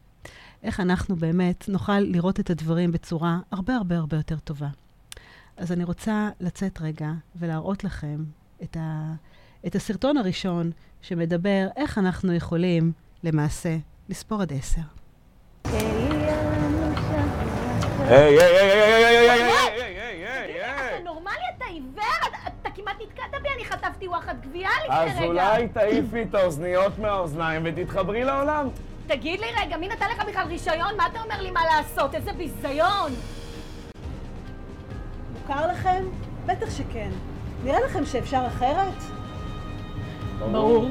איך 0.62 0.80
אנחנו 0.80 1.16
באמת 1.16 1.64
נוכל 1.68 1.98
לראות 1.98 2.40
את 2.40 2.50
הדברים 2.50 2.92
בצורה 2.92 3.38
הרבה 3.50 3.76
הרבה 3.76 3.96
הרבה 3.96 4.16
יותר 4.16 4.38
טובה. 4.38 4.68
אז 5.56 5.72
אני 5.72 5.84
רוצה 5.84 6.30
לצאת 6.40 6.80
רגע 6.80 7.12
ולהראות 7.36 7.84
לכם 7.84 8.24
את, 8.62 8.76
ה, 8.76 9.14
את 9.66 9.74
הסרטון 9.74 10.16
הראשון 10.16 10.70
שמדבר 11.02 11.66
איך 11.76 11.98
אנחנו 11.98 12.34
יכולים 12.34 12.92
למעשה 13.24 13.76
לספור 14.08 14.42
עד 14.42 14.52
עשר. 14.52 14.80
היי, 15.64 15.76
היי, 18.08 18.40
היי, 18.40 18.70
היי, 18.70 19.30
היי, 19.30 20.00
היי, 20.00 20.24
היי! 20.24 20.40
חטפתי 23.70 24.08
וואחד 24.08 24.34
גבייה 24.40 24.70
לפני 24.84 24.96
רגע. 24.96 25.12
אז 25.12 25.22
אולי 25.22 25.68
תעיפי 25.68 26.22
את 26.22 26.34
האוזניות 26.34 26.98
מהאוזניים 26.98 27.62
ותתחברי 27.64 28.24
לעולם. 28.24 28.68
תגיד 29.06 29.40
לי 29.40 29.46
רגע, 29.60 29.76
מי 29.76 29.88
נתן 29.88 30.06
לך 30.10 30.24
בכלל 30.28 30.46
רישיון? 30.46 30.96
מה 30.96 31.06
אתה 31.06 31.22
אומר 31.22 31.42
לי 31.42 31.50
מה 31.50 31.60
לעשות? 31.64 32.14
איזה 32.14 32.32
ביזיון! 32.32 33.12
מוכר 35.32 35.66
לכם? 35.66 36.04
בטח 36.46 36.70
שכן. 36.70 37.10
נראה 37.64 37.80
לכם 37.80 38.04
שאפשר 38.04 38.46
אחרת? 38.46 39.19
ברור. 40.52 40.88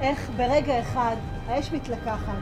איך 0.00 0.30
ברגע 0.36 0.80
אחד 0.80 1.16
האש 1.48 1.72
מתלקחת, 1.72 2.38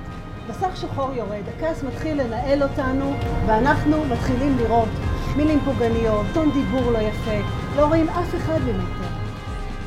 מסך 0.49 0.77
שחור 0.77 1.13
יורד, 1.13 1.43
הכעס 1.57 1.83
מתחיל 1.83 2.23
לנהל 2.23 2.63
אותנו, 2.63 3.15
ואנחנו 3.47 4.05
מתחילים 4.05 4.57
לראות 4.59 4.89
מילים 5.37 5.61
פוגעניות, 5.65 6.27
טון 6.35 6.51
דיבור 6.51 6.91
לא 6.91 6.99
יפה, 6.99 7.37
לא 7.77 7.87
רואים 7.87 8.09
אף 8.09 8.35
אחד 8.35 8.59
ממטר. 8.61 9.11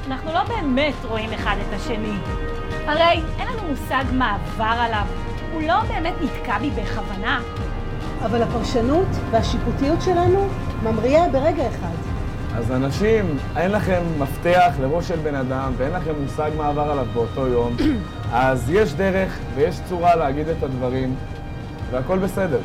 אנחנו 0.07 0.33
לא 0.33 0.43
באמת 0.43 0.93
רואים 1.09 1.33
אחד 1.33 1.55
את 1.67 1.73
השני. 1.73 2.17
הרי 2.85 3.21
אין 3.39 3.47
לנו 3.47 3.69
מושג 3.69 4.03
מה 4.13 4.35
עבר 4.35 4.63
עליו. 4.63 5.05
הוא 5.53 5.61
לא 5.61 5.81
באמת 5.87 6.13
נתקע 6.21 6.59
בי 6.59 6.69
בכוונה. 6.69 7.41
אבל 8.25 8.41
הפרשנות 8.41 9.07
והשיפוטיות 9.31 10.01
שלנו 10.01 10.47
ממריאה 10.83 11.29
ברגע 11.29 11.67
אחד. 11.67 12.02
אז 12.57 12.71
אנשים, 12.71 13.37
אין 13.57 13.71
לכם 13.71 14.01
מפתח 14.19 14.73
לראש 14.81 15.07
של 15.07 15.19
בן 15.19 15.35
אדם 15.35 15.73
ואין 15.77 15.91
לכם 15.91 16.11
מושג 16.21 16.51
מה 16.57 16.67
עבר 16.67 16.91
עליו 16.91 17.05
באותו 17.13 17.47
יום, 17.47 17.75
אז 18.31 18.69
יש 18.69 18.93
דרך 18.93 19.39
ויש 19.55 19.79
צורה 19.89 20.15
להגיד 20.15 20.47
את 20.47 20.63
הדברים, 20.63 21.15
והכל 21.91 22.19
בסדר. 22.19 22.59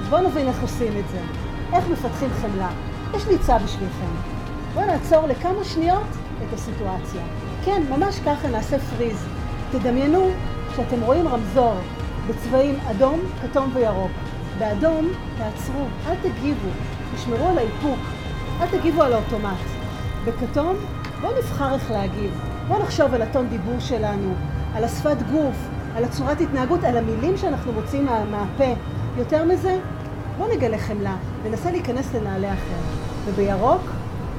אז 0.00 0.08
בואו 0.08 0.28
נבין 0.28 0.48
איך 0.48 0.62
עושים 0.62 0.92
את 0.98 1.08
זה. 1.12 1.18
איך 1.72 1.84
מפתחים 1.88 2.28
חמלה. 2.40 2.68
יש 3.14 3.26
לי 3.26 3.34
עצה 3.34 3.58
בשבילכם. 3.58 4.06
בואו 4.74 4.86
נעצור 4.86 5.26
לכמה 5.26 5.64
שניות 5.64 6.06
את 6.38 6.54
הסיטואציה. 6.54 7.22
כן, 7.64 7.82
ממש 7.90 8.18
ככה 8.26 8.48
נעשה 8.48 8.78
פריז. 8.78 9.24
תדמיינו 9.72 10.30
שאתם 10.76 11.00
רואים 11.00 11.28
רמזור 11.28 11.74
בצבעים 12.28 12.78
אדום, 12.90 13.20
כתום 13.42 13.70
וירוק. 13.74 14.12
באדום, 14.58 15.08
תעצרו, 15.38 15.86
אל 16.06 16.14
תגיבו, 16.22 16.68
תשמרו 17.14 17.48
על 17.48 17.58
האיפוק, 17.58 17.98
אל 18.62 18.78
תגיבו 18.78 19.02
על 19.02 19.12
האוטומט. 19.12 19.58
בכתום, 20.24 20.76
בואו 21.20 21.38
נבחר 21.38 21.74
איך 21.74 21.90
להגיב. 21.90 22.40
בואו 22.68 22.82
נחשוב 22.82 23.14
על 23.14 23.22
הטון 23.22 23.48
דיבור 23.48 23.80
שלנו, 23.80 24.34
על 24.74 24.84
השפת 24.84 25.16
גוף, 25.32 25.56
על 25.94 26.04
הצורת 26.04 26.40
התנהגות, 26.40 26.84
על 26.84 26.96
המילים 26.96 27.36
שאנחנו 27.36 27.72
מוצאים 27.72 28.04
מה, 28.04 28.24
מהפה. 28.24 28.80
יותר 29.16 29.44
מזה, 29.44 29.80
בואו 30.38 30.56
נגלה 30.56 30.78
חמלה, 30.78 31.16
ננסה 31.44 31.70
להיכנס 31.70 32.14
לנעלי 32.14 32.52
אחר. 32.52 32.80
ובירוק, 33.24 33.82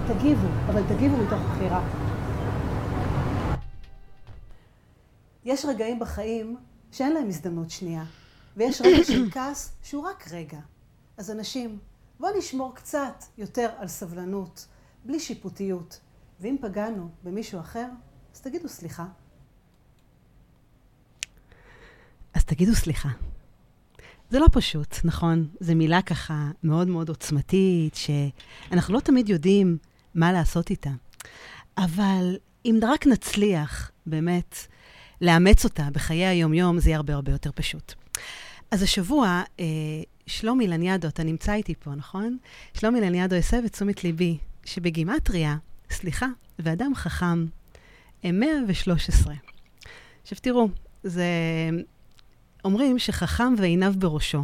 תגיבו, 0.08 0.48
אבל 0.68 0.82
תגיבו 0.88 1.18
מתוך 1.18 1.40
בחירה. 1.40 1.82
יש 5.46 5.66
רגעים 5.66 6.00
בחיים 6.00 6.58
שאין 6.92 7.14
להם 7.14 7.28
הזדמנות 7.28 7.70
שנייה, 7.70 8.04
ויש 8.58 8.82
רגע 8.82 9.04
של 9.04 9.32
כעס 9.32 9.72
שהוא 9.84 10.04
רק 10.04 10.28
רגע. 10.32 10.60
אז 11.18 11.32
אנשים, 11.32 11.78
בואו 12.24 12.38
נשמור 12.38 12.76
קצת 12.76 13.24
יותר 13.38 13.70
על 13.78 13.88
סבלנות, 13.88 14.68
בלי 15.06 15.20
שיפוטיות, 15.20 16.00
ואם 16.40 16.56
פגענו 16.62 17.10
במישהו 17.24 17.60
אחר, 17.60 17.88
אז 18.36 18.42
תגידו 18.42 18.70
סליחה. 18.70 19.06
אז 22.34 22.46
תגידו 22.46 22.76
סליחה. 22.76 23.10
זה 24.30 24.40
לא 24.40 24.48
פשוט, 24.52 24.96
נכון? 25.04 25.48
זו 25.60 25.76
מילה 25.76 26.02
ככה 26.02 26.52
מאוד 26.64 26.88
מאוד 26.88 27.10
עוצמתית, 27.10 27.96
שאנחנו 27.96 28.94
לא 28.94 29.00
תמיד 29.00 29.30
יודעים 29.30 29.78
מה 30.16 30.32
לעשות 30.32 30.70
איתה. 30.70 30.92
אבל 31.78 32.38
אם 32.66 32.80
רק 32.84 33.08
נצליח 33.08 33.92
באמת 34.06 34.58
לאמץ 35.22 35.64
אותה 35.64 35.88
בחיי 35.94 36.26
היום-יום, 36.26 36.80
זה 36.80 36.90
יהיה 36.90 36.98
הרבה 36.98 37.14
הרבה 37.14 37.32
יותר 37.32 37.52
פשוט. 37.56 37.94
אז 38.72 38.82
השבוע, 38.82 39.42
אה, 39.60 39.66
שלומי 40.26 40.68
לניאדו, 40.68 41.08
אתה 41.08 41.24
נמצא 41.24 41.54
איתי 41.54 41.76
פה, 41.80 41.96
נכון? 41.96 42.38
שלומי 42.74 43.02
לניאדו 43.02 43.36
הסב 43.36 43.62
את 43.66 43.72
תשומת 43.72 44.04
ליבי 44.04 44.38
שבגימטריה, 44.66 45.58
סליחה, 45.90 46.28
ואדם 46.60 46.96
חכם, 46.96 47.46
הם 48.24 48.40
113. 48.40 49.34
עכשיו 50.24 50.38
תראו, 50.42 50.70
זה... 51.04 51.26
אומרים 52.66 53.00
שחכם 53.00 53.54
ועיניו 53.58 53.94
בראשו. 53.98 54.44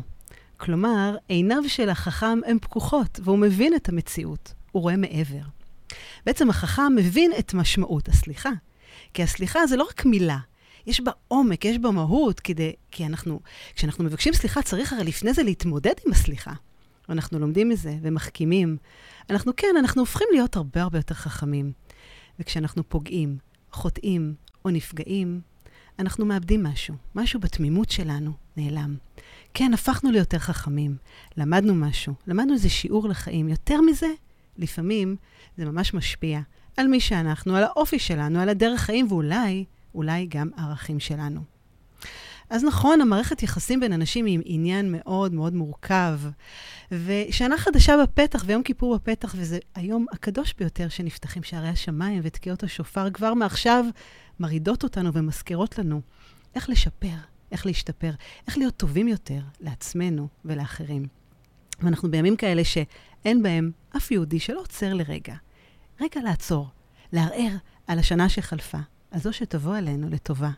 כלומר, 0.57 1.15
עיניו 1.27 1.69
של 1.69 1.89
החכם 1.89 2.39
הן 2.45 2.59
פקוחות, 2.59 3.19
והוא 3.24 3.38
מבין 3.38 3.75
את 3.75 3.89
המציאות, 3.89 4.53
הוא 4.71 4.81
רואה 4.81 4.98
מעבר. 4.98 5.41
בעצם 6.25 6.50
החכם 6.50 6.95
מבין 6.95 7.31
את 7.39 7.53
משמעות 7.53 8.09
הסליחה. 8.09 8.50
כי 9.13 9.24
הסליחה 9.24 9.67
זה 9.67 9.77
לא 9.77 9.83
רק 9.83 10.05
מילה, 10.05 10.38
יש 10.89 11.01
בה 11.01 11.12
עומק, 11.27 11.65
יש 11.65 11.77
בה 11.77 11.91
מהות, 11.91 12.39
כדי, 12.39 12.74
כי 12.91 13.05
אנחנו, 13.05 13.39
כשאנחנו 13.75 14.03
מבקשים 14.03 14.34
סליחה, 14.34 14.62
צריך 14.62 14.93
הרי 14.93 15.03
לפני 15.03 15.34
זה 15.34 15.43
להתמודד 15.43 15.93
עם 16.05 16.12
הסליחה. 16.12 16.53
אנחנו 17.10 17.39
לומדים 17.39 17.69
מזה 17.69 17.98
ומחכימים. 18.01 18.77
אנחנו 19.29 19.51
כן, 19.58 19.75
אנחנו 19.79 20.01
הופכים 20.01 20.27
להיות 20.31 20.55
הרבה 20.55 20.81
הרבה 20.81 20.98
יותר 20.98 21.15
חכמים. 21.15 21.72
וכשאנחנו 22.39 22.89
פוגעים, 22.89 23.38
חוטאים 23.72 24.34
או 24.65 24.69
נפגעים, 24.69 25.41
אנחנו 26.00 26.25
מאבדים 26.25 26.63
משהו. 26.63 26.96
משהו 27.15 27.39
בתמימות 27.39 27.89
שלנו 27.89 28.31
נעלם. 28.58 28.96
כן, 29.53 29.74
הפכנו 29.74 30.12
ליותר 30.12 30.39
חכמים, 30.39 30.98
למדנו 31.38 31.75
משהו, 31.75 32.13
למדנו 32.27 32.53
איזה 32.53 32.69
שיעור 32.69 33.10
לחיים. 33.10 33.50
יותר 33.50 33.81
מזה, 33.81 34.08
לפעמים 34.58 35.15
זה 35.58 35.65
ממש 35.65 35.93
משפיע 35.93 36.39
על 36.77 36.88
מי 36.88 37.00
שאנחנו, 37.00 37.55
על 37.55 37.63
האופי 37.63 38.00
שלנו, 38.00 38.39
על 38.39 38.50
הדרך 38.50 38.81
חיים, 38.81 39.08
ואולי, 39.10 39.65
אולי 39.96 40.25
גם 40.25 40.50
הערכים 40.55 41.00
שלנו. 41.00 41.41
אז 42.50 42.63
נכון, 42.63 43.01
המערכת 43.01 43.43
יחסים 43.43 43.79
בין 43.79 43.93
אנשים 43.93 44.25
היא 44.25 44.39
עניין 44.46 44.91
מאוד 44.91 45.34
מאוד 45.34 45.53
מורכב. 45.53 46.19
ושנה 46.91 47.58
חדשה 47.58 47.96
בפתח 48.03 48.43
ויום 48.46 48.63
כיפור 48.63 48.96
בפתח, 48.96 49.36
וזה 49.38 49.60
היום 49.75 50.05
הקדוש 50.12 50.53
ביותר 50.60 50.89
שנפתחים 50.89 51.43
שערי 51.43 51.69
השמיים 51.69 52.22
ותקיעות 52.24 52.63
השופר 52.63 53.10
כבר 53.10 53.34
מעכשיו 53.34 53.86
מרעידות 54.39 54.84
אותנו 54.84 55.13
ומזכירות 55.13 55.79
לנו 55.79 56.01
איך 56.55 56.69
לשפר, 56.69 57.15
איך 57.51 57.65
להשתפר, 57.65 58.12
איך 58.48 58.58
להיות 58.58 58.77
טובים 58.77 59.08
יותר 59.08 59.39
לעצמנו 59.60 60.27
ולאחרים. 60.46 61.05
ואנחנו 61.81 62.12
בימים 62.12 62.36
כאלה 62.36 62.63
שאין 62.63 63.43
בהם 63.43 63.72
אף 63.98 64.12
יהודי 64.12 64.39
שלא 64.39 64.62
עוצר 64.62 64.93
לרגע. 64.93 65.36
רגע 66.01 66.22
לעצור, 66.24 66.67
לערער 67.13 67.55
על 67.88 68.00
השנה 68.00 68.29
שחלפה, 68.29 68.77
על 69.11 69.19
זו 69.19 69.33
שתבוא 69.33 69.77
עלינו 69.77 70.09
לטובה. 70.09 70.49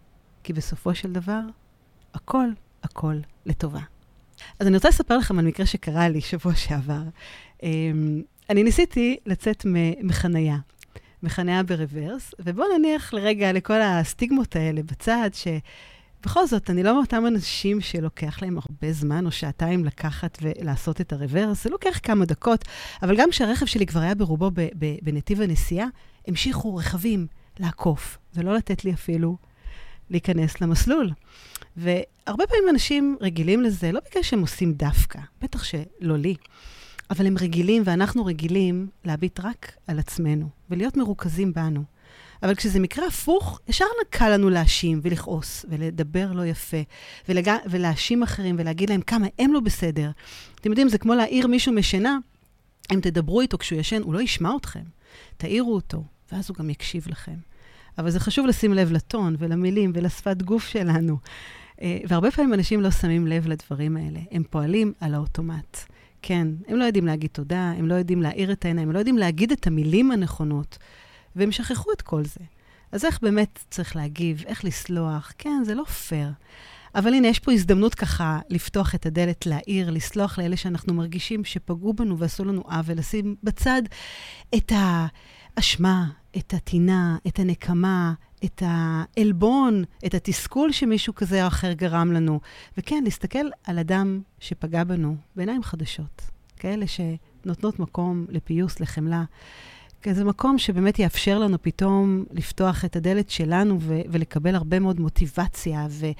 כי 0.43 0.53
בסופו 0.53 0.95
של 0.95 1.11
דבר, 1.11 1.39
הכל, 2.13 2.47
הכל 2.83 3.15
לטובה. 3.45 3.79
אז 4.59 4.67
אני 4.67 4.75
רוצה 4.75 4.89
לספר 4.89 5.17
לכם 5.17 5.39
על 5.39 5.45
מקרה 5.45 5.65
שקרה 5.65 6.09
לי 6.09 6.21
שבוע 6.21 6.55
שעבר. 6.55 7.01
אמ, 7.63 8.21
אני 8.49 8.63
ניסיתי 8.63 9.17
לצאת 9.25 9.65
מחנייה, 10.03 10.57
מחנייה 11.23 11.63
ברוורס, 11.63 12.33
ובואו 12.39 12.77
נניח 12.77 13.13
לרגע 13.13 13.51
לכל 13.53 13.81
הסטיגמות 13.81 14.55
האלה 14.55 14.83
בצד, 14.83 15.29
שבכל 15.33 16.47
זאת, 16.47 16.69
אני 16.69 16.83
לא 16.83 16.95
מאותם 16.95 17.27
אנשים 17.27 17.81
שלוקח 17.81 18.41
להם 18.41 18.57
הרבה 18.57 18.93
זמן 18.93 19.25
או 19.25 19.31
שעתיים 19.31 19.85
לקחת 19.85 20.37
ולעשות 20.41 21.01
את 21.01 21.13
הרוורס, 21.13 21.63
זה 21.63 21.69
לוקח 21.69 21.99
כמה 22.03 22.25
דקות, 22.25 22.65
אבל 23.03 23.17
גם 23.17 23.29
כשהרכב 23.29 23.65
שלי 23.65 23.85
כבר 23.85 23.99
היה 23.99 24.15
ברובו 24.15 24.51
בנתיב 25.01 25.41
הנסיעה, 25.41 25.87
המשיכו 26.27 26.75
רכבים 26.75 27.27
לעקוף, 27.61 28.17
ולא 28.35 28.55
לתת 28.55 28.85
לי 28.85 28.93
אפילו 28.93 29.37
להיכנס 30.09 30.61
למסלול. 30.61 31.11
והרבה 31.77 32.47
פעמים 32.47 32.69
אנשים 32.69 33.17
רגילים 33.21 33.61
לזה, 33.61 33.91
לא 33.91 33.99
בגלל 34.09 34.23
שהם 34.23 34.41
עושים 34.41 34.73
דווקא, 34.73 35.19
בטח 35.41 35.63
שלא 35.63 36.17
לי, 36.17 36.35
אבל 37.09 37.27
הם 37.27 37.37
רגילים, 37.37 37.83
ואנחנו 37.85 38.25
רגילים 38.25 38.87
להביט 39.05 39.39
רק 39.39 39.71
על 39.87 39.99
עצמנו, 39.99 40.49
ולהיות 40.69 40.97
מרוכזים 40.97 41.53
בנו. 41.53 41.83
אבל 42.43 42.55
כשזה 42.55 42.79
מקרה 42.79 43.07
הפוך, 43.07 43.59
ישר 43.67 43.85
קל 44.09 44.29
לנו 44.29 44.49
להאשים 44.49 44.99
ולכעוס 45.03 45.65
ולדבר 45.69 46.31
לא 46.31 46.45
יפה, 46.45 46.77
ולג... 47.29 47.51
ולהאשים 47.65 48.23
אחרים 48.23 48.55
ולהגיד 48.59 48.89
להם 48.89 49.01
כמה 49.01 49.27
הם 49.39 49.53
לא 49.53 49.59
בסדר. 49.59 50.11
אתם 50.55 50.69
יודעים, 50.69 50.89
זה 50.89 50.97
כמו 50.97 51.13
להעיר 51.13 51.47
מישהו 51.47 51.73
משינה, 51.73 52.17
אם 52.93 52.99
תדברו 52.99 53.41
איתו 53.41 53.57
כשהוא 53.57 53.79
ישן, 53.79 54.01
הוא 54.01 54.13
לא 54.13 54.21
ישמע 54.21 54.55
אתכם. 54.55 54.83
תעירו 55.37 55.75
אותו, 55.75 56.03
ואז 56.31 56.49
הוא 56.49 56.57
גם 56.57 56.69
יקשיב 56.69 57.07
לכם. 57.07 57.50
אבל 57.97 58.09
זה 58.09 58.19
חשוב 58.19 58.45
לשים 58.45 58.73
לב 58.73 58.91
לטון 58.91 59.35
ולמילים 59.39 59.91
ולשפת 59.95 60.41
גוף 60.41 60.67
שלנו. 60.67 61.17
אה, 61.81 61.97
והרבה 62.07 62.31
פעמים 62.31 62.53
אנשים 62.53 62.81
לא 62.81 62.91
שמים 62.91 63.27
לב 63.27 63.47
לדברים 63.47 63.97
האלה. 63.97 64.19
הם 64.31 64.43
פועלים 64.49 64.93
על 64.99 65.13
האוטומט. 65.13 65.77
כן, 66.21 66.47
הם 66.67 66.77
לא 66.77 66.83
יודעים 66.83 67.05
להגיד 67.05 67.29
תודה, 67.33 67.73
הם 67.77 67.87
לא 67.87 67.93
יודעים 67.95 68.21
להאיר 68.21 68.51
את 68.51 68.65
העיניים, 68.65 68.87
הם 68.87 68.93
לא 68.93 68.99
יודעים 68.99 69.17
להגיד 69.17 69.51
את 69.51 69.67
המילים 69.67 70.11
הנכונות, 70.11 70.77
והם 71.35 71.51
שכחו 71.51 71.91
את 71.91 72.01
כל 72.01 72.25
זה. 72.25 72.45
אז 72.91 73.05
איך 73.05 73.19
באמת 73.21 73.59
צריך 73.69 73.95
להגיב, 73.95 74.43
איך 74.47 74.65
לסלוח? 74.65 75.31
כן, 75.37 75.63
זה 75.65 75.75
לא 75.75 75.83
פייר. 75.83 76.31
אבל 76.95 77.13
הנה, 77.13 77.27
יש 77.27 77.39
פה 77.39 77.51
הזדמנות 77.51 77.95
ככה 77.95 78.39
לפתוח 78.49 78.95
את 78.95 79.05
הדלת, 79.05 79.45
להעיר, 79.45 79.89
לסלוח 79.89 80.39
לאלה 80.39 80.57
שאנחנו 80.57 80.93
מרגישים 80.93 81.43
שפגעו 81.43 81.93
בנו 81.93 82.17
ועשו 82.17 82.45
לנו 82.45 82.61
עוול, 82.61 82.97
לשים 82.97 83.35
בצד 83.43 83.81
את 84.55 84.71
האשמה, 85.57 86.09
את 86.37 86.53
הטינה, 86.53 87.17
את 87.27 87.39
הנקמה, 87.39 88.13
את 88.45 88.63
העלבון, 88.65 89.83
את 90.05 90.13
התסכול 90.13 90.71
שמישהו 90.71 91.15
כזה 91.15 91.41
או 91.41 91.47
אחר 91.47 91.73
גרם 91.73 92.11
לנו. 92.11 92.39
וכן, 92.77 93.03
להסתכל 93.03 93.45
על 93.63 93.79
אדם 93.79 94.21
שפגע 94.39 94.83
בנו 94.83 95.15
בעיניים 95.35 95.63
חדשות, 95.63 96.21
כאלה 96.57 96.85
שנותנות 96.87 97.79
מקום 97.79 98.25
לפיוס, 98.29 98.79
לחמלה. 98.79 99.23
כזה 100.03 100.23
מקום 100.23 100.57
שבאמת 100.57 100.99
יאפשר 100.99 101.39
לנו 101.39 101.61
פתאום 101.61 102.25
לפתוח 102.31 102.85
את 102.85 102.95
הדלת 102.95 103.29
שלנו 103.29 103.77
ו- 103.81 104.01
ולקבל 104.09 104.55
הרבה 104.55 104.79
מאוד 104.79 104.99
מוטיבציה 104.99 105.87
ו- 105.89 106.11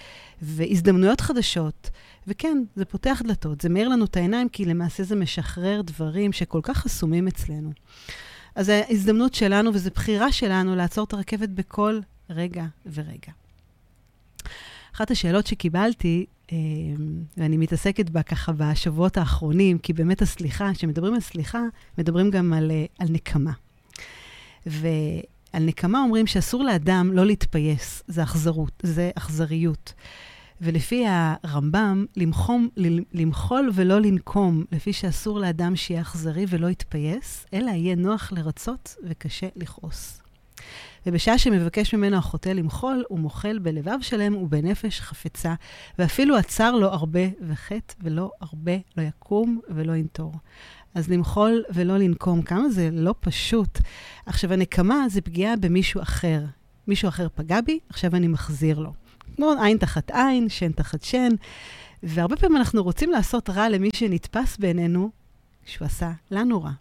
והזדמנויות 0.42 1.22
חדשות. 1.22 1.90
וכן, 2.28 2.64
זה 2.76 2.86
פותח 2.86 3.22
דלתות, 3.26 3.62
זה 3.62 3.70
מאיר 3.70 3.90
לנו 3.90 4.06
את 4.06 4.18
העיניים, 4.18 4.50
כי 4.50 4.66
למעשה 4.66 5.04
זה 5.04 5.16
משחרר 5.16 5.82
דברים 5.82 6.32
שכל 6.32 6.60
כך 6.64 6.78
חסומים 6.78 7.28
אצלנו. 7.28 7.72
אז 8.56 8.66
זו 8.66 8.74
הזדמנות 8.90 9.34
שלנו 9.34 9.74
וזו 9.74 9.90
בחירה 9.96 10.32
שלנו 10.32 10.76
לעצור 10.76 11.04
את 11.04 11.14
הרכבת 11.14 11.50
בכל 11.50 12.00
רגע 12.30 12.66
ורגע. 12.86 13.32
אחת 14.96 15.12
השאלות 15.12 15.48
שקיבלתי, 15.48 16.26
אה, 16.52 16.58
ואני 17.38 17.58
מתעסקת 17.58 18.10
בה 18.10 18.24
ככה 18.24 18.52
בשבועות 18.52 19.18
האחרונים, 19.18 19.78
כי 19.78 19.94
באמת 19.94 20.22
הסליחה, 20.22 20.72
כשמדברים 20.74 21.14
על 21.14 21.20
סליחה, 21.20 21.62
מדברים 21.98 22.32
גם 22.32 22.54
על, 22.54 22.72
אה, 22.72 22.86
על 23.00 23.08
נקמה. 23.10 23.52
ועל 24.66 25.64
נקמה 25.66 26.02
אומרים 26.02 26.28
שאסור 26.28 26.64
לאדם 26.64 27.12
לא 27.14 27.26
להתפייס, 27.26 28.04
זה 28.08 28.24
אכזרות, 28.24 28.72
זה 28.84 29.12
אכזריות. 29.16 29.94
ולפי 30.62 31.06
הרמב"ם, 31.08 32.06
למחום, 32.18 32.70
למחול 33.14 33.72
ולא 33.74 34.02
לנקום, 34.02 34.64
לפי 34.72 34.94
שאסור 34.94 35.40
לאדם 35.40 35.76
שיהיה 35.76 36.02
אכזרי 36.02 36.46
ולא 36.50 36.68
יתפייס, 36.68 37.46
אלא 37.54 37.70
יהיה 37.70 37.96
נוח 37.96 38.32
לרצות 38.32 38.96
וקשה 39.04 39.48
לכעוס. 39.56 40.22
ובשעה 41.06 41.38
שמבקש 41.38 41.94
ממנו 41.94 42.18
החוטא 42.18 42.50
למחול, 42.50 43.04
הוא 43.08 43.20
מוחל 43.20 43.60
בלבב 43.60 43.98
שלם 44.02 44.36
ובנפש 44.36 45.02
חפצה, 45.02 45.54
ואפילו 46.00 46.38
עצר 46.38 46.72
לו 46.72 46.88
הרבה 46.88 47.20
וחטא, 47.48 47.94
ולא 48.02 48.32
הרבה 48.42 48.76
לא 48.98 49.04
יקום 49.04 49.60
ולא 49.70 49.94
ינטור. 49.94 50.34
אז 50.96 51.10
למחול 51.10 51.64
ולא 51.74 51.98
לנקום, 51.98 52.42
כמה 52.42 52.70
זה 52.70 52.90
לא 52.92 53.16
פשוט. 53.20 53.80
עכשיו, 54.26 54.54
הנקמה 54.54 55.10
זה 55.10 55.22
פגיעה 55.22 55.56
במישהו 55.56 56.02
אחר. 56.02 56.46
מישהו 56.88 57.10
אחר 57.10 57.28
פגע 57.36 57.62
בי, 57.62 57.80
עכשיו 57.90 58.16
אני 58.16 58.28
מחזיר 58.28 58.80
לו. 58.80 59.01
כמו 59.36 59.54
עין 59.64 59.78
תחת 59.78 60.12
עין, 60.12 60.50
שן 60.50 60.72
תחת 60.72 61.04
שן, 61.04 61.30
והרבה 62.04 62.36
פעמים 62.36 62.58
אנחנו 62.58 62.84
רוצים 62.84 63.12
לעשות 63.12 63.50
רע 63.50 63.70
למי 63.70 63.90
שנתפס 63.94 64.58
בעינינו, 64.58 65.10
שהוא 65.66 65.86
עשה 65.86 66.12
לנו 66.32 66.64
רע. 66.64 66.72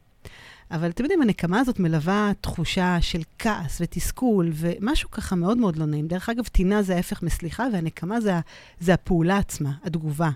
אבל 0.71 0.91
אתם 0.91 1.05
יודעים, 1.05 1.23
הנקמה 1.23 1.61
הזאת 1.61 1.79
מלווה 1.79 2.33
תחושה 2.41 2.99
של 3.01 3.23
כעס 3.39 3.79
ותסכול, 3.81 4.51
ומשהו 4.55 5.11
ככה 5.11 5.37
מאוד 5.37 5.59
מאוד 5.59 5.77
לא 5.77 5.87
נעים. 5.87 6.07
דרך 6.07 6.29
אגב, 6.29 6.45
טינה 6.45 6.83
זה 6.83 6.97
ההפך 6.97 7.23
מסליחה, 7.23 7.67
והנקמה 7.73 8.21
זה, 8.21 8.33
זה 8.81 8.95
הפעולה 8.95 9.39
עצמה, 9.39 9.73
התגובה. 9.85 10.31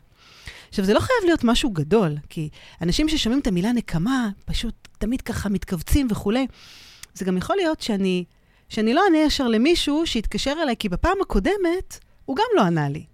עכשיו, 0.68 0.84
זה 0.84 0.94
לא 0.94 1.00
חייב 1.00 1.18
להיות 1.24 1.44
משהו 1.44 1.70
גדול, 1.70 2.16
כי 2.28 2.48
אנשים 2.82 3.08
ששומעים 3.08 3.40
את 3.40 3.46
המילה 3.46 3.72
נקמה, 3.72 4.28
פשוט 4.44 4.88
תמיד 4.98 5.20
ככה 5.20 5.48
מתכווצים 5.48 6.06
וכולי. 6.10 6.46
זה 7.14 7.24
גם 7.24 7.36
יכול 7.36 7.56
להיות 7.56 7.80
שאני, 7.80 8.24
שאני 8.74 8.94
לא 8.94 9.04
אענה 9.04 9.18
ישר 9.18 9.48
למישהו 9.48 10.06
שיתקשר 10.06 10.54
אליי, 10.62 10.76
כי 10.78 10.88
בפעם 10.88 11.16
הקודמת 11.22 11.98
הוא 12.24 12.36
גם 12.36 12.44
לא 12.56 12.62
ענה 12.62 12.88
לי. 12.88 13.04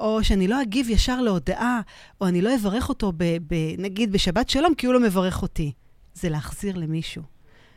או 0.00 0.24
שאני 0.24 0.48
לא 0.48 0.62
אגיב 0.62 0.90
ישר 0.90 1.20
להודעה, 1.20 1.80
או 2.20 2.26
אני 2.26 2.42
לא 2.42 2.54
אברך 2.54 2.88
אותו, 2.88 3.12
ב, 3.16 3.24
ב, 3.24 3.54
נגיד, 3.78 4.12
בשבת 4.12 4.50
שלום, 4.50 4.74
כי 4.74 4.86
הוא 4.86 4.94
לא 4.94 5.00
מברך 5.00 5.42
אותי. 5.42 5.72
זה 6.14 6.28
להחזיר 6.28 6.76
למישהו. 6.76 7.22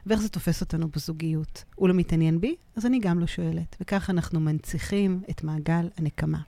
ואיך 0.06 0.22
זה 0.22 0.30
תופס 0.30 0.62
אותנו 0.62 0.88
בזוגיות? 0.88 1.64
הוא 1.76 1.90
לא 1.90 1.94
מתעניין 1.94 2.42
בי? 2.42 2.56
אז 2.76 2.86
אני 2.86 3.00
גם 3.00 3.20
לא 3.20 3.28
שואלת. 3.28 3.76
וככה 3.82 4.12
אנחנו 4.12 4.40
מנציחים 4.40 5.22
את 5.30 5.44
מעגל 5.44 5.90
הנקמה. 5.98 6.40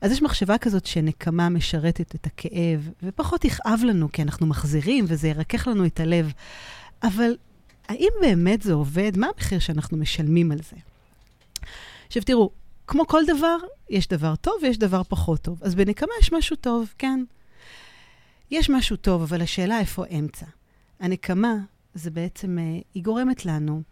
אז 0.00 0.12
יש 0.12 0.22
מחשבה 0.22 0.58
כזאת 0.58 0.86
שנקמה 0.86 1.48
משרתת 1.48 2.14
את 2.14 2.26
הכאב, 2.26 2.90
ופחות 3.02 3.44
יכאב 3.44 3.80
לנו, 3.84 4.12
כי 4.12 4.22
אנחנו 4.22 4.46
מחזירים 4.46 5.04
וזה 5.08 5.28
ירכך 5.28 5.68
לנו 5.68 5.86
את 5.86 6.00
הלב. 6.00 6.32
אבל 7.02 7.32
האם 7.92 8.08
באמת 8.20 8.62
זה 8.62 8.72
עובד? 8.72 9.12
מה 9.16 9.26
המחיר 9.34 9.58
שאנחנו 9.58 9.96
משלמים 9.96 10.52
על 10.52 10.58
זה? 10.58 10.76
עכשיו 12.06 12.22
תראו, 12.22 12.50
כמו 12.86 13.06
כל 13.06 13.22
דבר, 13.26 13.56
יש 13.90 14.08
דבר 14.08 14.36
טוב 14.36 14.54
ויש 14.62 14.78
דבר 14.78 15.02
פחות 15.02 15.40
טוב. 15.42 15.58
אז 15.62 15.74
בנקמה 15.74 16.12
יש 16.20 16.32
משהו 16.32 16.56
טוב, 16.56 16.94
כן. 16.98 17.24
יש 18.50 18.70
משהו 18.70 18.96
טוב, 18.96 19.22
אבל 19.22 19.42
השאלה 19.42 19.78
איפה 19.78 20.04
אמצע. 20.18 20.46
הנקמה, 21.00 21.54
זה 21.94 22.10
בעצם, 22.10 22.58
אה, 22.58 22.80
היא 22.94 23.02
גורמת 23.02 23.46
לנו 23.46 23.82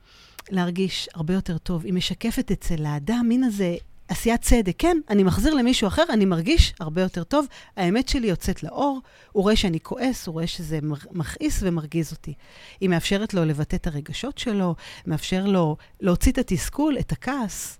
להרגיש 0.50 1.09
הרבה 1.14 1.35
יותר 1.35 1.59
טוב. 1.59 1.85
היא 1.85 1.95
משקפת 1.95 2.50
אצל 2.50 2.87
האדם 2.87 3.26
מין 3.28 3.45
הזה 3.45 3.76
עשיית 4.11 4.43
צדק. 4.43 4.75
כן, 4.79 4.97
אני 5.11 5.23
מחזיר 5.23 5.55
למישהו 5.55 5.88
אחר, 5.88 6.02
אני 6.11 6.25
מרגיש 6.25 6.75
הרבה 6.81 7.02
יותר 7.02 7.25
טוב. 7.25 7.47
האמת 7.76 8.09
שלי 8.09 8.26
יוצאת 8.26 8.62
לאור, 8.62 9.01
הוא 9.33 9.42
רואה 9.42 9.57
שאני 9.57 9.81
כועס, 9.81 10.27
הוא 10.27 10.33
רואה 10.33 10.46
שזה 10.46 10.79
מכעיס 11.12 11.59
ומרגיז 11.62 12.12
אותי. 12.12 12.35
היא 12.81 12.88
מאפשרת 12.88 13.35
לו 13.35 13.44
לבטא 13.44 13.77
את 13.77 13.87
הרגשות 13.87 14.38
שלו, 14.38 14.75
מאפשר 15.07 15.46
לו 15.46 15.77
להוציא 16.01 16.33
את 16.33 16.38
התסכול, 16.38 16.99
את 16.99 17.12
הכעס. 17.12 17.79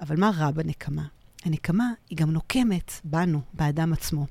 אבל 0.00 0.16
מה 0.16 0.30
רע 0.38 0.50
בנקמה? 0.50 1.02
הנקמה 1.44 1.90
היא 2.10 2.18
גם 2.18 2.30
נוקמת 2.30 2.92
בנו, 3.04 3.40
באדם 3.54 3.92
עצמו. 3.92 4.26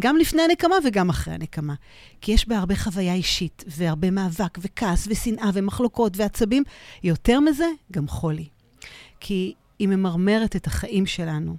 גם 0.00 0.16
לפני 0.16 0.42
הנקמה 0.42 0.76
וגם 0.84 1.10
אחרי 1.10 1.34
הנקמה. 1.34 1.74
כי 2.20 2.32
יש 2.32 2.48
בה 2.48 2.58
הרבה 2.58 2.76
חוויה 2.76 3.14
אישית, 3.14 3.64
והרבה 3.66 4.10
מאבק, 4.10 4.58
וכעס, 4.60 5.06
ושנאה, 5.10 5.50
ומחלוקות, 5.54 6.16
ועצבים. 6.16 6.62
יותר 7.02 7.40
מזה, 7.40 7.66
גם 7.92 8.08
חולי. 8.08 8.48
כי 9.20 9.54
היא 9.80 9.88
ממרמרת 9.88 10.56
את 10.56 10.66
החיים 10.66 11.06
שלנו. 11.06 11.56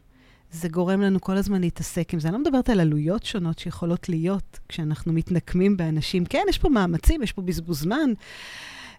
זה 0.52 0.70
גורם 0.70 1.02
לנו 1.02 1.22
כל 1.22 1.38
הזמן 1.38 1.62
להתעסק 1.62 2.14
עם 2.14 2.20
זה. 2.20 2.28
אני 2.28 2.34
לא 2.34 2.42
מדברת 2.42 2.70
על 2.70 2.80
עלויות 2.80 3.26
שונות 3.26 3.60
שיכולות 3.60 4.10
להיות 4.10 4.60
כשאנחנו 4.70 5.14
מתנקמים 5.14 5.78
באנשים. 5.78 6.26
כן, 6.26 6.44
יש 6.50 6.58
פה 6.58 6.70
מאמצים, 6.70 7.24
יש 7.24 7.32
פה 7.32 7.42
בזבוז 7.42 7.80
זמן. 7.80 8.10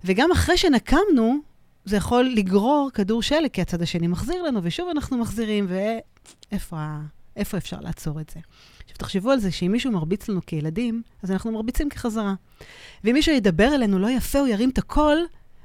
וגם 0.05 0.33
אחרי 0.33 0.57
שנקמנו, 0.57 1.39
זה 1.85 1.97
יכול 1.97 2.25
לגרור 2.25 2.91
כדור 2.95 3.23
שלג, 3.23 3.51
כי 3.53 3.63
הצד 3.63 3.83
השני 3.83 4.07
מחזיר 4.07 4.43
לנו, 4.43 4.61
ושוב 4.63 4.89
אנחנו 4.89 5.19
מחזירים, 5.19 5.67
ואיפה 5.69 6.97
איפה 7.37 7.57
אפשר 7.57 7.81
לעצור 7.81 8.21
את 8.21 8.31
זה? 8.31 8.41
עכשיו, 8.83 8.97
תחשבו 8.97 9.31
על 9.31 9.39
זה 9.39 9.51
שאם 9.51 9.73
מישהו 9.73 9.93
מרביץ 9.93 10.29
לנו 10.29 10.41
כילדים, 10.47 11.03
אז 11.23 11.31
אנחנו 11.31 11.53
מרביצים 11.53 11.89
כחזרה. 11.89 12.35
ואם 13.05 13.13
מישהו 13.13 13.35
ידבר 13.35 13.75
אלינו 13.75 13.99
לא 13.99 14.11
יפה, 14.11 14.39
הוא 14.39 14.49
ירים 14.49 14.71
את 14.71 14.79
הקול, 14.79 15.19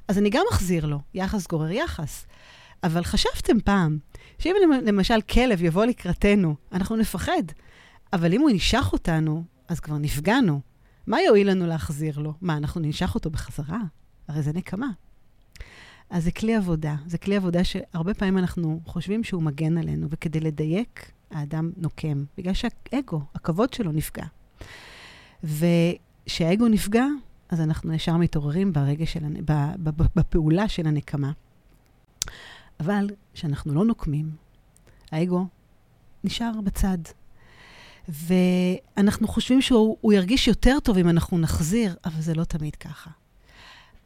אז 0.07 0.17
אני 0.17 0.29
גם 0.29 0.43
אחזיר 0.51 0.85
לו. 0.85 0.99
יחס 1.13 1.47
גורר 1.47 1.71
יחס. 1.71 2.25
אבל 2.83 3.03
חשבתם 3.03 3.59
פעם, 3.59 3.97
שאם 4.39 4.55
למשל 4.85 5.21
כלב 5.21 5.61
יבוא 5.61 5.85
לקראתנו, 5.85 6.55
אנחנו 6.71 6.95
נפחד. 6.95 7.43
אבל 8.13 8.33
אם 8.33 8.41
הוא 8.41 8.49
ינשך 8.49 8.89
אותנו, 8.93 9.43
אז 9.67 9.79
כבר 9.79 9.97
נפגענו. 9.97 10.61
מה 11.07 11.21
יועיל 11.21 11.49
לנו 11.49 11.67
להחזיר 11.67 12.19
לו? 12.19 12.33
מה, 12.41 12.57
אנחנו 12.57 12.81
ננשך 12.81 13.15
אותו 13.15 13.29
בחזרה? 13.29 13.79
הרי 14.27 14.41
זה 14.41 14.53
נקמה. 14.53 14.87
אז 16.09 16.23
זה 16.23 16.31
כלי 16.31 16.55
עבודה. 16.55 16.95
זה 17.05 17.17
כלי 17.17 17.35
עבודה 17.35 17.63
שהרבה 17.63 18.13
פעמים 18.13 18.37
אנחנו 18.37 18.79
חושבים 18.85 19.23
שהוא 19.23 19.43
מגן 19.43 19.77
עלינו, 19.77 20.07
וכדי 20.09 20.39
לדייק, 20.39 21.11
האדם 21.31 21.71
נוקם, 21.77 22.23
בגלל 22.37 22.53
שהאגו, 22.53 23.21
הכבוד 23.35 23.73
שלו 23.73 23.91
נפגע. 23.91 24.25
וכשהאגו 25.43 26.67
נפגע, 26.67 27.05
אז 27.49 27.61
אנחנו 27.61 27.93
ישר 27.93 28.17
מתעוררים 28.17 28.73
ברגע 28.73 29.05
של, 29.05 29.19
בפעולה 30.15 30.69
של 30.69 30.87
הנקמה. 30.87 31.31
אבל 32.79 33.09
כשאנחנו 33.33 33.73
לא 33.73 33.85
נוקמים, 33.85 34.31
האגו 35.11 35.47
נשאר 36.23 36.51
בצד. 36.63 36.97
ואנחנו 38.07 39.27
חושבים 39.27 39.61
שהוא 39.61 40.13
ירגיש 40.13 40.47
יותר 40.47 40.77
טוב 40.83 40.97
אם 40.97 41.09
אנחנו 41.09 41.37
נחזיר, 41.37 41.95
אבל 42.05 42.21
זה 42.21 42.33
לא 42.33 42.43
תמיד 42.43 42.75
ככה. 42.75 43.09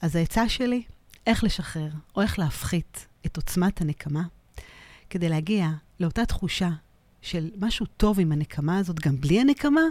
אז 0.01 0.15
העצה 0.15 0.49
שלי, 0.49 0.83
איך 1.27 1.43
לשחרר 1.43 1.89
או 2.15 2.21
איך 2.21 2.39
להפחית 2.39 3.07
את 3.25 3.37
עוצמת 3.37 3.81
הנקמה, 3.81 4.23
כדי 5.09 5.29
להגיע 5.29 5.69
לאותה 5.99 6.25
תחושה 6.25 6.69
של 7.21 7.51
משהו 7.57 7.85
טוב 7.85 8.19
עם 8.19 8.31
הנקמה 8.31 8.77
הזאת, 8.77 8.99
גם 8.99 9.21
בלי 9.21 9.41
הנקמה, 9.41 9.81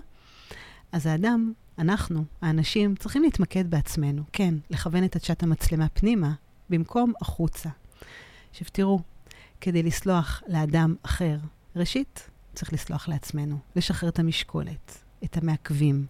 אז 0.92 1.06
האדם, 1.06 1.52
אנחנו, 1.78 2.24
האנשים, 2.42 2.96
צריכים 2.96 3.22
להתמקד 3.22 3.70
בעצמנו. 3.70 4.22
כן, 4.32 4.54
לכוון 4.70 5.04
את 5.04 5.16
עדשת 5.16 5.42
המצלמה 5.42 5.88
פנימה, 5.88 6.32
במקום 6.70 7.12
החוצה. 7.20 7.68
עכשיו 8.50 8.66
תראו, 8.72 9.00
כדי 9.60 9.82
לסלוח 9.82 10.42
לאדם 10.48 10.94
אחר, 11.02 11.36
ראשית, 11.76 12.30
צריך 12.54 12.72
לסלוח 12.72 13.08
לעצמנו, 13.08 13.58
לשחרר 13.76 14.08
את 14.08 14.18
המשקולת, 14.18 14.98
את 15.24 15.36
המעכבים, 15.36 16.06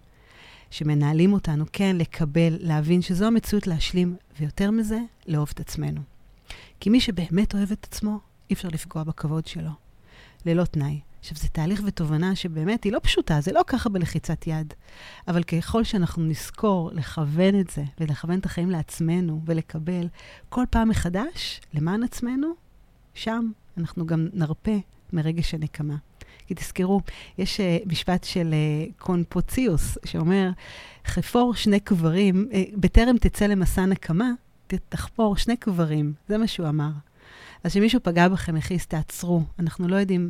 שמנהלים 0.71 1.33
אותנו, 1.33 1.65
כן, 1.73 1.95
לקבל, 1.95 2.57
להבין 2.59 3.01
שזו 3.01 3.25
המציאות 3.25 3.67
להשלים, 3.67 4.15
ויותר 4.39 4.71
מזה, 4.71 4.99
לאהוב 5.27 5.49
את 5.53 5.59
עצמנו. 5.59 6.01
כי 6.79 6.89
מי 6.89 6.99
שבאמת 6.99 7.55
אוהב 7.55 7.71
את 7.71 7.83
עצמו, 7.83 8.19
אי 8.49 8.53
אפשר 8.53 8.67
לפגוע 8.67 9.03
בכבוד 9.03 9.47
שלו. 9.47 9.71
ללא 10.45 10.63
תנאי. 10.63 10.99
עכשיו, 11.21 11.37
זה 11.37 11.47
תהליך 11.47 11.81
ותובנה 11.85 12.35
שבאמת 12.35 12.83
היא 12.83 12.93
לא 12.93 12.99
פשוטה, 13.03 13.41
זה 13.41 13.51
לא 13.51 13.61
ככה 13.67 13.89
בלחיצת 13.89 14.47
יד. 14.47 14.73
אבל 15.27 15.43
ככל 15.43 15.83
שאנחנו 15.83 16.23
נזכור 16.23 16.91
לכוון 16.93 17.59
את 17.59 17.69
זה, 17.69 17.83
ולכוון 17.99 18.39
את 18.39 18.45
החיים 18.45 18.69
לעצמנו, 18.69 19.41
ולקבל 19.45 20.07
כל 20.49 20.65
פעם 20.69 20.89
מחדש, 20.89 21.61
למען 21.73 22.03
עצמנו, 22.03 22.47
שם 23.13 23.51
אנחנו 23.77 24.05
גם 24.05 24.27
נרפה 24.33 24.79
מרגש 25.13 25.53
הנקמה. 25.53 25.95
כי 26.47 26.55
תזכרו, 26.55 27.01
יש 27.37 27.59
uh, 27.59 27.89
משפט 27.89 28.23
של 28.23 28.53
uh, 28.53 29.01
קונפוציוס, 29.01 29.97
שאומר, 30.05 30.49
חפור 31.05 31.55
שני 31.55 31.79
קברים, 31.79 32.47
uh, 32.51 32.55
בטרם 32.77 33.17
תצא 33.17 33.45
למסע 33.45 33.85
נקמה, 33.85 34.31
תחפור 34.89 35.37
שני 35.37 35.57
קברים. 35.57 36.13
זה 36.27 36.37
מה 36.37 36.47
שהוא 36.47 36.69
אמר. 36.69 36.89
אז 37.63 37.71
כשמישהו 37.71 37.99
פגע 38.03 38.27
בכם, 38.27 38.55
הכיס, 38.55 38.85
תעצרו. 38.85 39.43
אנחנו 39.59 39.87
לא 39.87 39.95
יודעים 39.95 40.29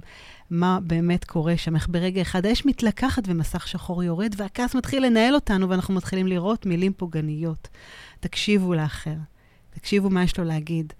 מה 0.50 0.80
באמת 0.84 1.26
קורה 1.26 1.58
שם, 1.58 1.76
איך 1.76 1.88
ברגע 1.88 2.22
אחד 2.22 2.46
האש 2.46 2.66
מתלקחת 2.66 3.24
ומסך 3.28 3.68
שחור 3.68 4.04
יורד, 4.04 4.36
והכעס 4.38 4.76
מתחיל 4.76 5.06
לנהל 5.06 5.36
אותנו, 5.36 5.70
ואנחנו 5.70 5.94
מתחילים 5.94 6.28
לראות 6.28 6.66
מילים 6.66 6.94
פוגעניות. 6.94 7.68
תקשיבו 8.20 8.74
לאחר, 8.74 9.16
תקשיבו 9.70 10.10
מה 10.10 10.24
יש 10.24 10.38
לו 10.38 10.44
להגיד. 10.44 10.94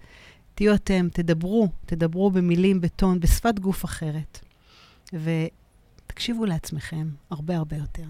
תהיו 0.54 0.74
אתם, 0.74 1.08
תדברו, 1.12 1.68
תדברו 1.86 2.30
במילים, 2.30 2.80
בטון, 2.80 3.20
בשפת 3.20 3.58
גוף 3.58 3.84
אחרת. 3.84 4.38
ותקשיבו 5.12 6.44
לעצמכם 6.44 7.08
הרבה 7.30 7.56
הרבה 7.56 7.76
יותר. 7.76 8.04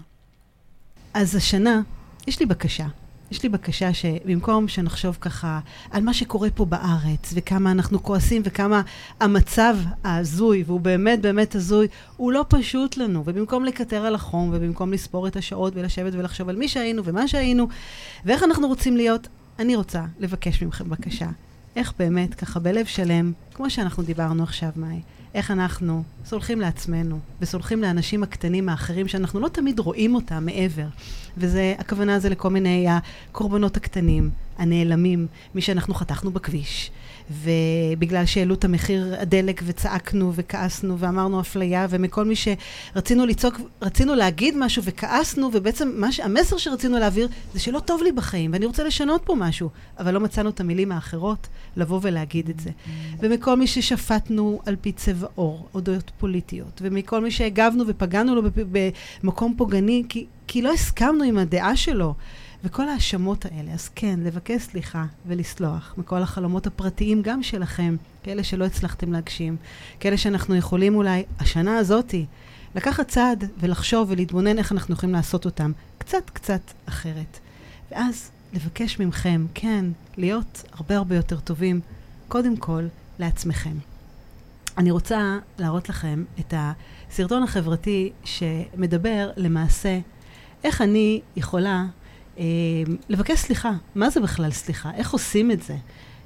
אז 1.13 1.35
השנה, 1.35 1.81
יש 2.27 2.39
לי 2.39 2.45
בקשה. 2.45 2.87
יש 3.33 3.43
לי 3.43 3.49
בקשה 3.49 3.93
שבמקום 3.93 4.67
שנחשוב 4.67 5.17
ככה 5.21 5.59
על 5.91 6.03
מה 6.03 6.13
שקורה 6.13 6.49
פה 6.49 6.65
בארץ, 6.65 7.33
וכמה 7.33 7.71
אנחנו 7.71 8.03
כועסים, 8.03 8.41
וכמה 8.45 8.81
המצב 9.19 9.77
ההזוי, 10.03 10.63
והוא 10.67 10.79
באמת 10.79 11.21
באמת 11.21 11.55
הזוי, 11.55 11.87
הוא 12.17 12.31
לא 12.31 12.45
פשוט 12.49 12.97
לנו. 12.97 13.23
ובמקום 13.25 13.65
לקטר 13.65 14.05
על 14.05 14.15
החום, 14.15 14.49
ובמקום 14.53 14.93
לספור 14.93 15.27
את 15.27 15.35
השעות 15.35 15.73
ולשבת 15.75 16.13
ולחשוב 16.13 16.49
על 16.49 16.55
מי 16.55 16.67
שהיינו 16.67 17.03
ומה 17.05 17.27
שהיינו, 17.27 17.67
ואיך 18.25 18.43
אנחנו 18.43 18.67
רוצים 18.67 18.97
להיות, 18.97 19.27
אני 19.59 19.75
רוצה 19.75 20.05
לבקש 20.19 20.63
מכם 20.63 20.89
בקשה. 20.89 21.27
איך 21.75 21.93
באמת, 21.99 22.35
ככה 22.35 22.59
בלב 22.59 22.85
שלם, 22.85 23.31
כמו 23.53 23.69
שאנחנו 23.69 24.03
דיברנו 24.03 24.43
עכשיו, 24.43 24.69
מאי, 24.75 25.01
איך 25.33 25.51
אנחנו 25.51 26.03
סולחים 26.25 26.61
לעצמנו 26.61 27.19
וסולחים 27.41 27.81
לאנשים 27.81 28.23
הקטנים 28.23 28.69
האחרים 28.69 29.07
שאנחנו 29.07 29.39
לא 29.39 29.47
תמיד 29.47 29.79
רואים 29.79 30.15
אותם 30.15 30.45
מעבר. 30.45 30.85
וזה, 31.37 31.75
הכוונה 31.79 32.19
זה 32.19 32.29
לכל 32.29 32.49
מיני 32.49 32.87
הקורבנות 32.89 33.77
הקטנים, 33.77 34.29
הנעלמים, 34.57 35.27
מי 35.55 35.61
שאנחנו 35.61 35.93
חתכנו 35.93 36.31
בכביש, 36.31 36.91
ובגלל 37.31 38.25
שהעלו 38.25 38.53
את 38.53 38.65
המחיר 38.65 39.15
הדלק 39.19 39.61
וצעקנו 39.65 40.31
וכעסנו 40.35 40.99
ואמרנו 40.99 41.39
אפליה, 41.41 41.87
ומכל 41.89 42.25
מי 42.25 42.33
שרצינו 42.35 43.25
לצעוק, 43.25 43.59
רצינו 43.81 44.15
להגיד 44.15 44.57
משהו 44.57 44.83
וכעסנו, 44.83 45.49
ובעצם 45.53 45.91
מש, 45.97 46.19
המסר 46.19 46.57
שרצינו 46.57 46.99
להעביר 46.99 47.27
זה 47.53 47.59
שלא 47.59 47.79
טוב 47.79 48.03
לי 48.03 48.11
בחיים, 48.11 48.53
ואני 48.53 48.65
רוצה 48.65 48.83
לשנות 48.83 49.21
פה 49.25 49.35
משהו, 49.35 49.69
אבל 49.99 50.13
לא 50.13 50.19
מצאנו 50.19 50.49
את 50.49 50.59
המילים 50.59 50.91
האחרות 50.91 51.47
לבוא 51.77 51.99
ולהגיד 52.01 52.49
את 52.49 52.59
זה. 52.59 52.69
ומכל 53.19 53.57
מי 53.57 53.67
ששפטנו 53.67 54.61
על 54.65 54.75
פי 54.81 54.91
צבע 54.91 55.27
עור, 55.35 55.67
או 55.73 55.79
דעות 55.79 56.11
פוליטיות, 56.19 56.81
ומכל 56.81 57.21
מי 57.21 57.31
שהגבנו 57.31 57.83
ופגענו 57.87 58.35
לו 58.35 58.41
במקום 59.23 59.53
פוגעני, 59.57 60.03
כי, 60.09 60.25
כי 60.47 60.61
לא 60.61 60.73
הסכמנו 60.73 61.23
עם 61.23 61.37
הדעה 61.37 61.75
שלו. 61.75 62.13
וכל 62.63 62.89
ההאשמות 62.89 63.45
האלה, 63.45 63.71
אז 63.71 63.89
כן, 63.95 64.19
לבקש 64.23 64.61
סליחה 64.61 65.05
ולסלוח 65.25 65.93
מכל 65.97 66.21
החלומות 66.21 66.67
הפרטיים 66.67 67.21
גם 67.21 67.43
שלכם, 67.43 67.95
כאלה 68.23 68.43
שלא 68.43 68.65
הצלחתם 68.65 69.11
להגשים, 69.11 69.57
כאלה 69.99 70.17
שאנחנו 70.17 70.55
יכולים 70.55 70.95
אולי, 70.95 71.23
השנה 71.39 71.77
הזאתי, 71.77 72.25
לקחת 72.75 73.07
צעד 73.07 73.43
ולחשוב 73.59 74.11
ולהתבונן 74.11 74.57
איך 74.57 74.71
אנחנו 74.71 74.93
יכולים 74.93 75.15
לעשות 75.15 75.45
אותם 75.45 75.71
קצת 75.97 76.29
קצת 76.29 76.61
אחרת. 76.85 77.39
ואז 77.91 78.31
לבקש 78.53 78.99
מכם, 78.99 79.45
כן, 79.53 79.85
להיות 80.17 80.63
הרבה 80.71 80.97
הרבה 80.97 81.15
יותר 81.15 81.39
טובים, 81.39 81.81
קודם 82.27 82.57
כל 82.57 82.83
לעצמכם. 83.19 83.75
אני 84.77 84.91
רוצה 84.91 85.37
להראות 85.59 85.89
לכם 85.89 86.23
את 86.39 86.53
הסרטון 86.57 87.43
החברתי 87.43 88.11
שמדבר 88.23 89.29
למעשה 89.37 89.99
איך 90.63 90.81
אני 90.81 91.21
יכולה 91.35 91.85
לבקש 93.09 93.39
סליחה. 93.39 93.71
מה 93.95 94.09
זה 94.09 94.19
בכלל 94.19 94.51
סליחה? 94.51 94.91
איך 94.95 95.13
עושים 95.13 95.51
את 95.51 95.63
זה? 95.63 95.75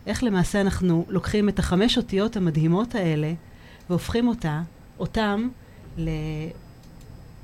איך 0.08 0.24
למעשה 0.24 0.62
אנחנו 0.62 1.06
לוקחים 1.10 1.50
את 1.50 1.60
החמש 1.60 1.98
אותיות 1.98 2.38
המדהימות 2.38 2.96
האלה 2.96 3.34
והופכים 3.90 4.28
אותה, 4.28 4.62
אותם, 5.00 5.48
ל... 5.98 6.10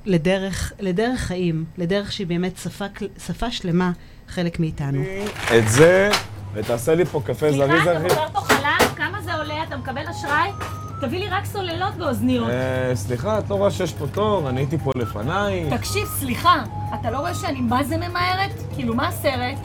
לדרך, 0.05 0.73
לדרך 0.79 1.19
חיים, 1.19 1.65
לדרך 1.77 2.11
שהיא 2.11 2.27
באמת 2.27 2.57
שפה, 2.57 2.85
שפה 3.27 3.51
שלמה, 3.51 3.91
חלק 4.27 4.59
מאיתנו. 4.59 5.03
את 5.57 5.69
זה, 5.69 6.09
ותעשה 6.53 6.95
לי 6.95 7.05
פה 7.05 7.21
קפה 7.25 7.51
זריז, 7.51 7.81
אחי. 7.81 7.83
סליחה, 7.83 7.91
אתה 7.91 8.03
מוכר 8.03 8.27
פה 8.33 8.39
חלב? 8.39 8.95
כמה 8.95 9.21
זה 9.21 9.33
עולה? 9.35 9.63
אתה 9.63 9.77
מקבל 9.77 10.07
אשראי? 10.07 10.49
תביא 11.07 11.19
לי 11.19 11.27
רק 11.27 11.45
סוללות 11.45 11.93
ואוזניות. 11.97 12.49
אה, 12.49 12.95
סליחה, 12.95 13.39
את 13.39 13.49
לא 13.49 13.55
רואה 13.55 13.71
שיש 13.71 13.93
פה 13.93 14.07
תור? 14.07 14.49
אני 14.49 14.59
הייתי 14.59 14.77
פה 14.77 14.91
לפניי. 14.95 15.69
תקשיב, 15.77 16.07
סליחה, 16.07 16.63
אתה 16.99 17.11
לא 17.11 17.17
רואה 17.17 17.33
שאני 17.33 17.61
מה 17.61 17.83
זה 17.83 17.97
ממהרת? 17.97 18.51
כאילו, 18.75 18.95
מה 18.95 19.07
הסרט? 19.07 19.59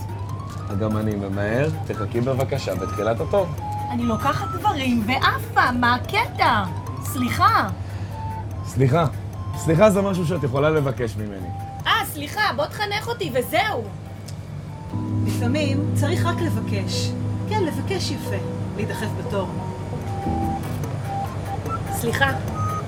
גם 0.81 0.97
אני 0.97 1.15
ממהר, 1.15 1.69
תחכי 1.87 2.21
בבקשה 2.21 2.75
בתחילת 2.75 3.21
התור. 3.21 3.47
אני 3.91 4.03
לוקחת 4.03 4.49
דברים 4.49 5.05
ועפה, 5.07 5.73
מה 5.73 5.95
הקטע? 5.95 6.65
סליחה. 7.03 7.69
סליחה. 8.65 9.07
סליחה 9.57 9.91
זה 9.91 10.03
משהו 10.03 10.27
שאת 10.27 10.43
יכולה 10.45 10.71
לבקש 10.71 11.17
ממני. 11.17 11.49
אה, 11.87 11.93
סליחה, 12.07 12.41
בוא 12.57 12.67
תחנך 12.67 13.09
אותי 13.09 13.33
וזהו. 13.35 13.85
לפעמים 15.27 15.91
צריך 15.95 16.27
רק 16.27 16.41
לבקש. 16.41 17.11
כן, 17.49 17.65
לבקש 17.65 18.11
יפה, 18.11 18.37
להידחף 18.77 19.09
בתור. 19.19 19.49
סליחה, 22.01 22.31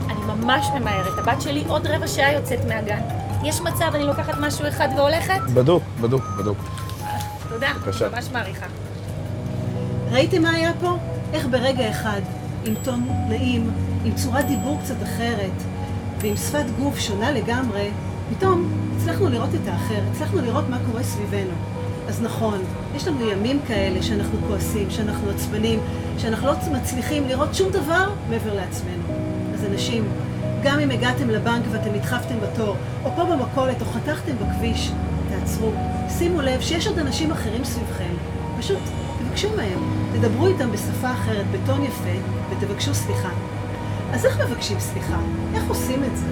אני 0.08 0.20
ממש 0.26 0.66
ממהרת. 0.80 1.18
הבת 1.18 1.42
שלי 1.42 1.64
עוד 1.68 1.86
רבע 1.86 2.08
שעה 2.08 2.32
יוצאת 2.32 2.64
מהגן. 2.68 3.00
יש 3.44 3.60
מצב 3.60 3.90
אני 3.94 4.04
לוקחת 4.04 4.34
משהו 4.40 4.68
אחד 4.68 4.88
והולכת? 4.96 5.40
בדוק, 5.54 5.82
בדוק, 6.00 6.22
בדוק. 6.38 6.58
תודה, 7.48 7.68
בבקשה. 7.76 8.08
ממש 8.08 8.28
מעריכה. 8.32 8.66
ראיתם 10.10 10.42
מה 10.42 10.50
היה 10.50 10.72
פה? 10.80 10.96
איך 11.32 11.46
ברגע 11.50 11.90
אחד, 11.90 12.20
עם 12.64 12.74
טון 12.82 13.08
נעים, 13.28 13.70
עם 14.04 14.14
צורת 14.14 14.46
דיבור 14.46 14.78
קצת 14.82 15.02
אחרת, 15.02 15.62
ועם 16.20 16.36
שפת 16.36 16.64
גוף 16.78 16.98
שונה 16.98 17.30
לגמרי, 17.30 17.90
פתאום 18.30 18.68
הצלחנו 18.96 19.28
לראות 19.28 19.50
את 19.54 19.68
האחר, 19.68 20.00
הצלחנו 20.12 20.40
לראות 20.40 20.64
מה 20.68 20.78
קורה 20.90 21.02
סביבנו. 21.02 21.54
אז 22.08 22.22
נכון, 22.22 22.58
יש 22.96 23.08
לנו 23.08 23.30
ימים 23.30 23.60
כאלה 23.66 24.02
שאנחנו 24.02 24.38
כועסים, 24.48 24.90
שאנחנו 24.90 25.30
עצבנים, 25.30 25.80
שאנחנו 26.20 26.46
לא 26.46 26.54
מצליחים 26.72 27.28
לראות 27.28 27.54
שום 27.54 27.70
דבר 27.70 28.10
מעבר 28.30 28.54
לעצמנו. 28.54 29.02
אז 29.54 29.64
אנשים, 29.64 30.04
גם 30.62 30.78
אם 30.78 30.90
הגעתם 30.90 31.30
לבנק 31.30 31.64
ואתם 31.70 31.92
נדחפתם 31.94 32.34
בתור, 32.40 32.76
או 33.04 33.10
פה 33.16 33.24
במכולת, 33.24 33.80
או 33.80 33.86
חתכתם 33.86 34.32
בכביש, 34.36 34.92
תעצרו. 35.28 35.72
שימו 36.18 36.40
לב 36.40 36.60
שיש 36.60 36.86
עוד 36.86 36.98
אנשים 36.98 37.30
אחרים 37.30 37.64
סביבכם. 37.64 38.14
פשוט 38.58 38.78
תבקשו 39.18 39.48
מהם, 39.56 39.78
תדברו 40.12 40.46
איתם 40.46 40.72
בשפה 40.72 41.12
אחרת, 41.12 41.46
בטון 41.50 41.84
יפה, 41.84 42.18
ותבקשו 42.50 42.94
סליחה. 42.94 43.30
אז 44.12 44.26
איך 44.26 44.40
מבקשים 44.40 44.80
סליחה? 44.80 45.16
איך 45.54 45.68
עושים 45.68 46.04
את 46.04 46.16
זה? 46.16 46.26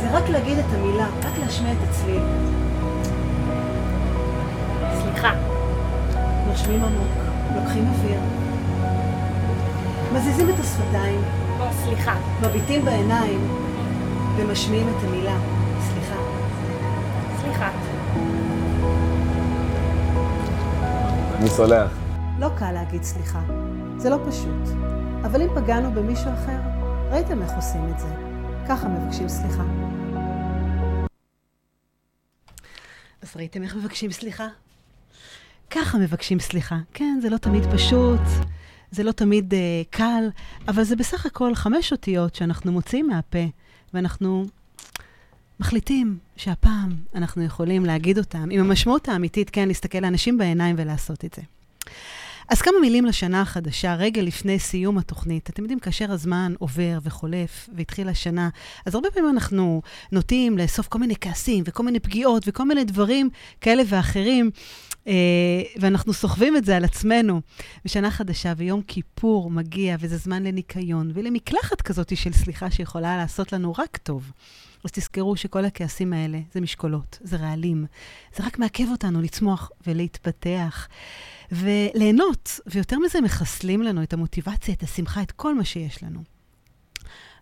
זה 0.00 0.10
רק 0.10 0.28
להגיד 0.28 0.58
את 0.58 0.74
המילה, 0.74 1.06
רק 1.24 1.38
להשמיע 1.44 1.72
את 1.72 1.88
הצליל. 1.88 2.22
סליחה. 5.02 5.32
נושמים 6.48 6.84
עמוק, 6.84 7.23
לוקחים 7.54 7.88
אוויר, 7.88 8.20
מזיזים 10.14 10.50
את 10.50 10.60
השפתיים, 10.60 11.20
סליחה. 11.84 12.16
מביטים 12.42 12.84
בעיניים 12.84 13.48
ומשמיעים 14.36 14.88
את 14.88 15.04
המילה, 15.04 15.38
סליחה. 15.80 16.16
סליחה. 17.40 17.70
אני 21.38 21.48
סולח. 21.50 21.90
לא 22.38 22.48
קל 22.58 22.72
להגיד 22.72 23.02
סליחה, 23.02 23.40
זה 23.96 24.10
לא 24.10 24.16
פשוט. 24.28 24.76
אבל 25.24 25.42
אם 25.42 25.48
פגענו 25.54 25.92
במישהו 25.92 26.30
אחר, 26.34 26.58
ראיתם 27.10 27.42
איך 27.42 27.52
עושים 27.56 27.88
את 27.94 27.98
זה. 27.98 28.08
ככה 28.68 28.88
מבקשים 28.88 29.28
סליחה. 29.28 29.62
אז 33.22 33.36
ראיתם 33.36 33.62
איך 33.62 33.76
מבקשים 33.76 34.12
סליחה? 34.12 34.48
ככה 35.74 35.98
מבקשים 35.98 36.40
סליחה. 36.40 36.78
כן, 36.92 37.18
זה 37.22 37.30
לא 37.30 37.36
תמיד 37.36 37.62
פשוט, 37.72 38.20
זה 38.90 39.02
לא 39.02 39.12
תמיד 39.12 39.54
uh, 39.54 39.56
קל, 39.90 40.24
אבל 40.68 40.84
זה 40.84 40.96
בסך 40.96 41.26
הכל 41.26 41.54
חמש 41.54 41.92
אותיות 41.92 42.34
שאנחנו 42.34 42.72
מוציאים 42.72 43.06
מהפה, 43.06 43.46
ואנחנו 43.94 44.46
מחליטים 45.60 46.18
שהפעם 46.36 46.96
אנחנו 47.14 47.42
יכולים 47.42 47.86
להגיד 47.86 48.18
אותם, 48.18 48.48
עם 48.50 48.60
המשמעות 48.60 49.08
האמיתית, 49.08 49.50
כן, 49.50 49.68
להסתכל 49.68 49.98
לאנשים 49.98 50.38
בעיניים 50.38 50.76
ולעשות 50.78 51.24
את 51.24 51.34
זה. 51.34 51.42
אז 52.48 52.62
כמה 52.62 52.74
מילים 52.80 53.04
לשנה 53.04 53.40
החדשה, 53.40 53.94
רגע 53.94 54.22
לפני 54.22 54.58
סיום 54.58 54.98
התוכנית. 54.98 55.50
אתם 55.50 55.62
יודעים, 55.62 55.78
כאשר 55.78 56.12
הזמן 56.12 56.54
עובר 56.58 56.98
וחולף 57.02 57.68
והתחילה 57.76 58.10
השנה, 58.10 58.48
אז 58.86 58.94
הרבה 58.94 59.10
פעמים 59.10 59.30
אנחנו 59.30 59.82
נוטים 60.12 60.58
לאסוף 60.58 60.88
כל 60.88 60.98
מיני 60.98 61.14
כעסים 61.20 61.64
וכל 61.66 61.82
מיני 61.82 62.00
פגיעות 62.00 62.42
וכל 62.46 62.64
מיני 62.64 62.84
דברים 62.84 63.30
כאלה 63.60 63.82
ואחרים, 63.86 64.50
ואנחנו 65.80 66.12
סוחבים 66.12 66.56
את 66.56 66.64
זה 66.64 66.76
על 66.76 66.84
עצמנו. 66.84 67.40
ושנה 67.84 68.10
חדשה 68.10 68.52
ויום 68.56 68.82
כיפור 68.82 69.50
מגיע, 69.50 69.96
וזה 70.00 70.16
זמן 70.16 70.42
לניקיון 70.42 71.10
ולמקלחת 71.14 71.82
כזאת 71.82 72.16
של 72.16 72.32
סליחה 72.32 72.70
שיכולה 72.70 73.16
לעשות 73.16 73.52
לנו 73.52 73.72
רק 73.78 73.96
טוב. 73.96 74.32
אז 74.84 74.90
תזכרו 74.92 75.36
שכל 75.36 75.64
הכעסים 75.64 76.12
האלה 76.12 76.40
זה 76.52 76.60
משקולות, 76.60 77.18
זה 77.22 77.36
רעלים. 77.36 77.86
זה 78.36 78.46
רק 78.46 78.58
מעכב 78.58 78.84
אותנו 78.90 79.22
לצמוח 79.22 79.70
ולהתפתח. 79.86 80.88
וליהנות, 81.52 82.60
ויותר 82.66 82.98
מזה, 82.98 83.20
מחסלים 83.20 83.82
לנו 83.82 84.02
את 84.02 84.12
המוטיבציה, 84.12 84.74
את 84.74 84.82
השמחה, 84.82 85.22
את 85.22 85.32
כל 85.32 85.54
מה 85.54 85.64
שיש 85.64 86.02
לנו. 86.02 86.22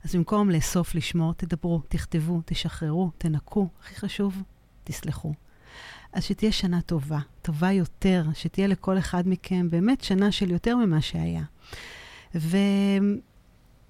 אז 0.04 0.14
במקום 0.14 0.50
לאסוף, 0.50 0.94
לשמור, 0.94 1.34
תדברו, 1.34 1.82
תכתבו, 1.88 2.40
תשחררו, 2.44 3.10
תנקו, 3.18 3.68
הכי 3.82 3.94
חשוב, 3.94 4.42
תסלחו. 4.84 5.32
אז 6.12 6.24
שתהיה 6.24 6.52
שנה 6.52 6.80
טובה, 6.80 7.18
טובה 7.42 7.72
יותר, 7.72 8.24
שתהיה 8.34 8.66
לכל 8.66 8.98
אחד 8.98 9.22
מכם 9.26 9.70
באמת 9.70 10.00
שנה 10.00 10.32
של 10.32 10.50
יותר 10.50 10.76
ממה 10.76 11.00
שהיה. 11.00 11.44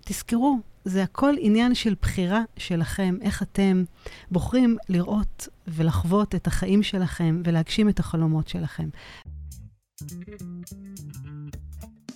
ותזכרו, 0.04 0.58
זה 0.85 1.02
הכל 1.02 1.35
עניין 1.38 1.74
של 1.74 1.94
בחירה 2.02 2.42
שלכם, 2.56 3.16
איך 3.20 3.42
אתם 3.42 3.85
בוחרים 4.30 4.76
לראות 4.88 5.48
ולחוות 5.68 6.35
את 6.35 6.46
החיים 6.46 6.82
שלכם 6.82 7.42
ולהגשים 7.44 7.88
את 7.88 7.98
החלומות 7.98 8.48
שלכם. 8.48 8.88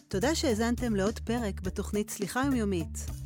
תודה 0.09 0.35
שהאזנתם 0.35 0.95
לעוד 0.95 1.19
פרק 1.19 1.61
בתוכנית 1.61 2.11
סליחה 2.11 2.43
יומיומית. 2.45 3.26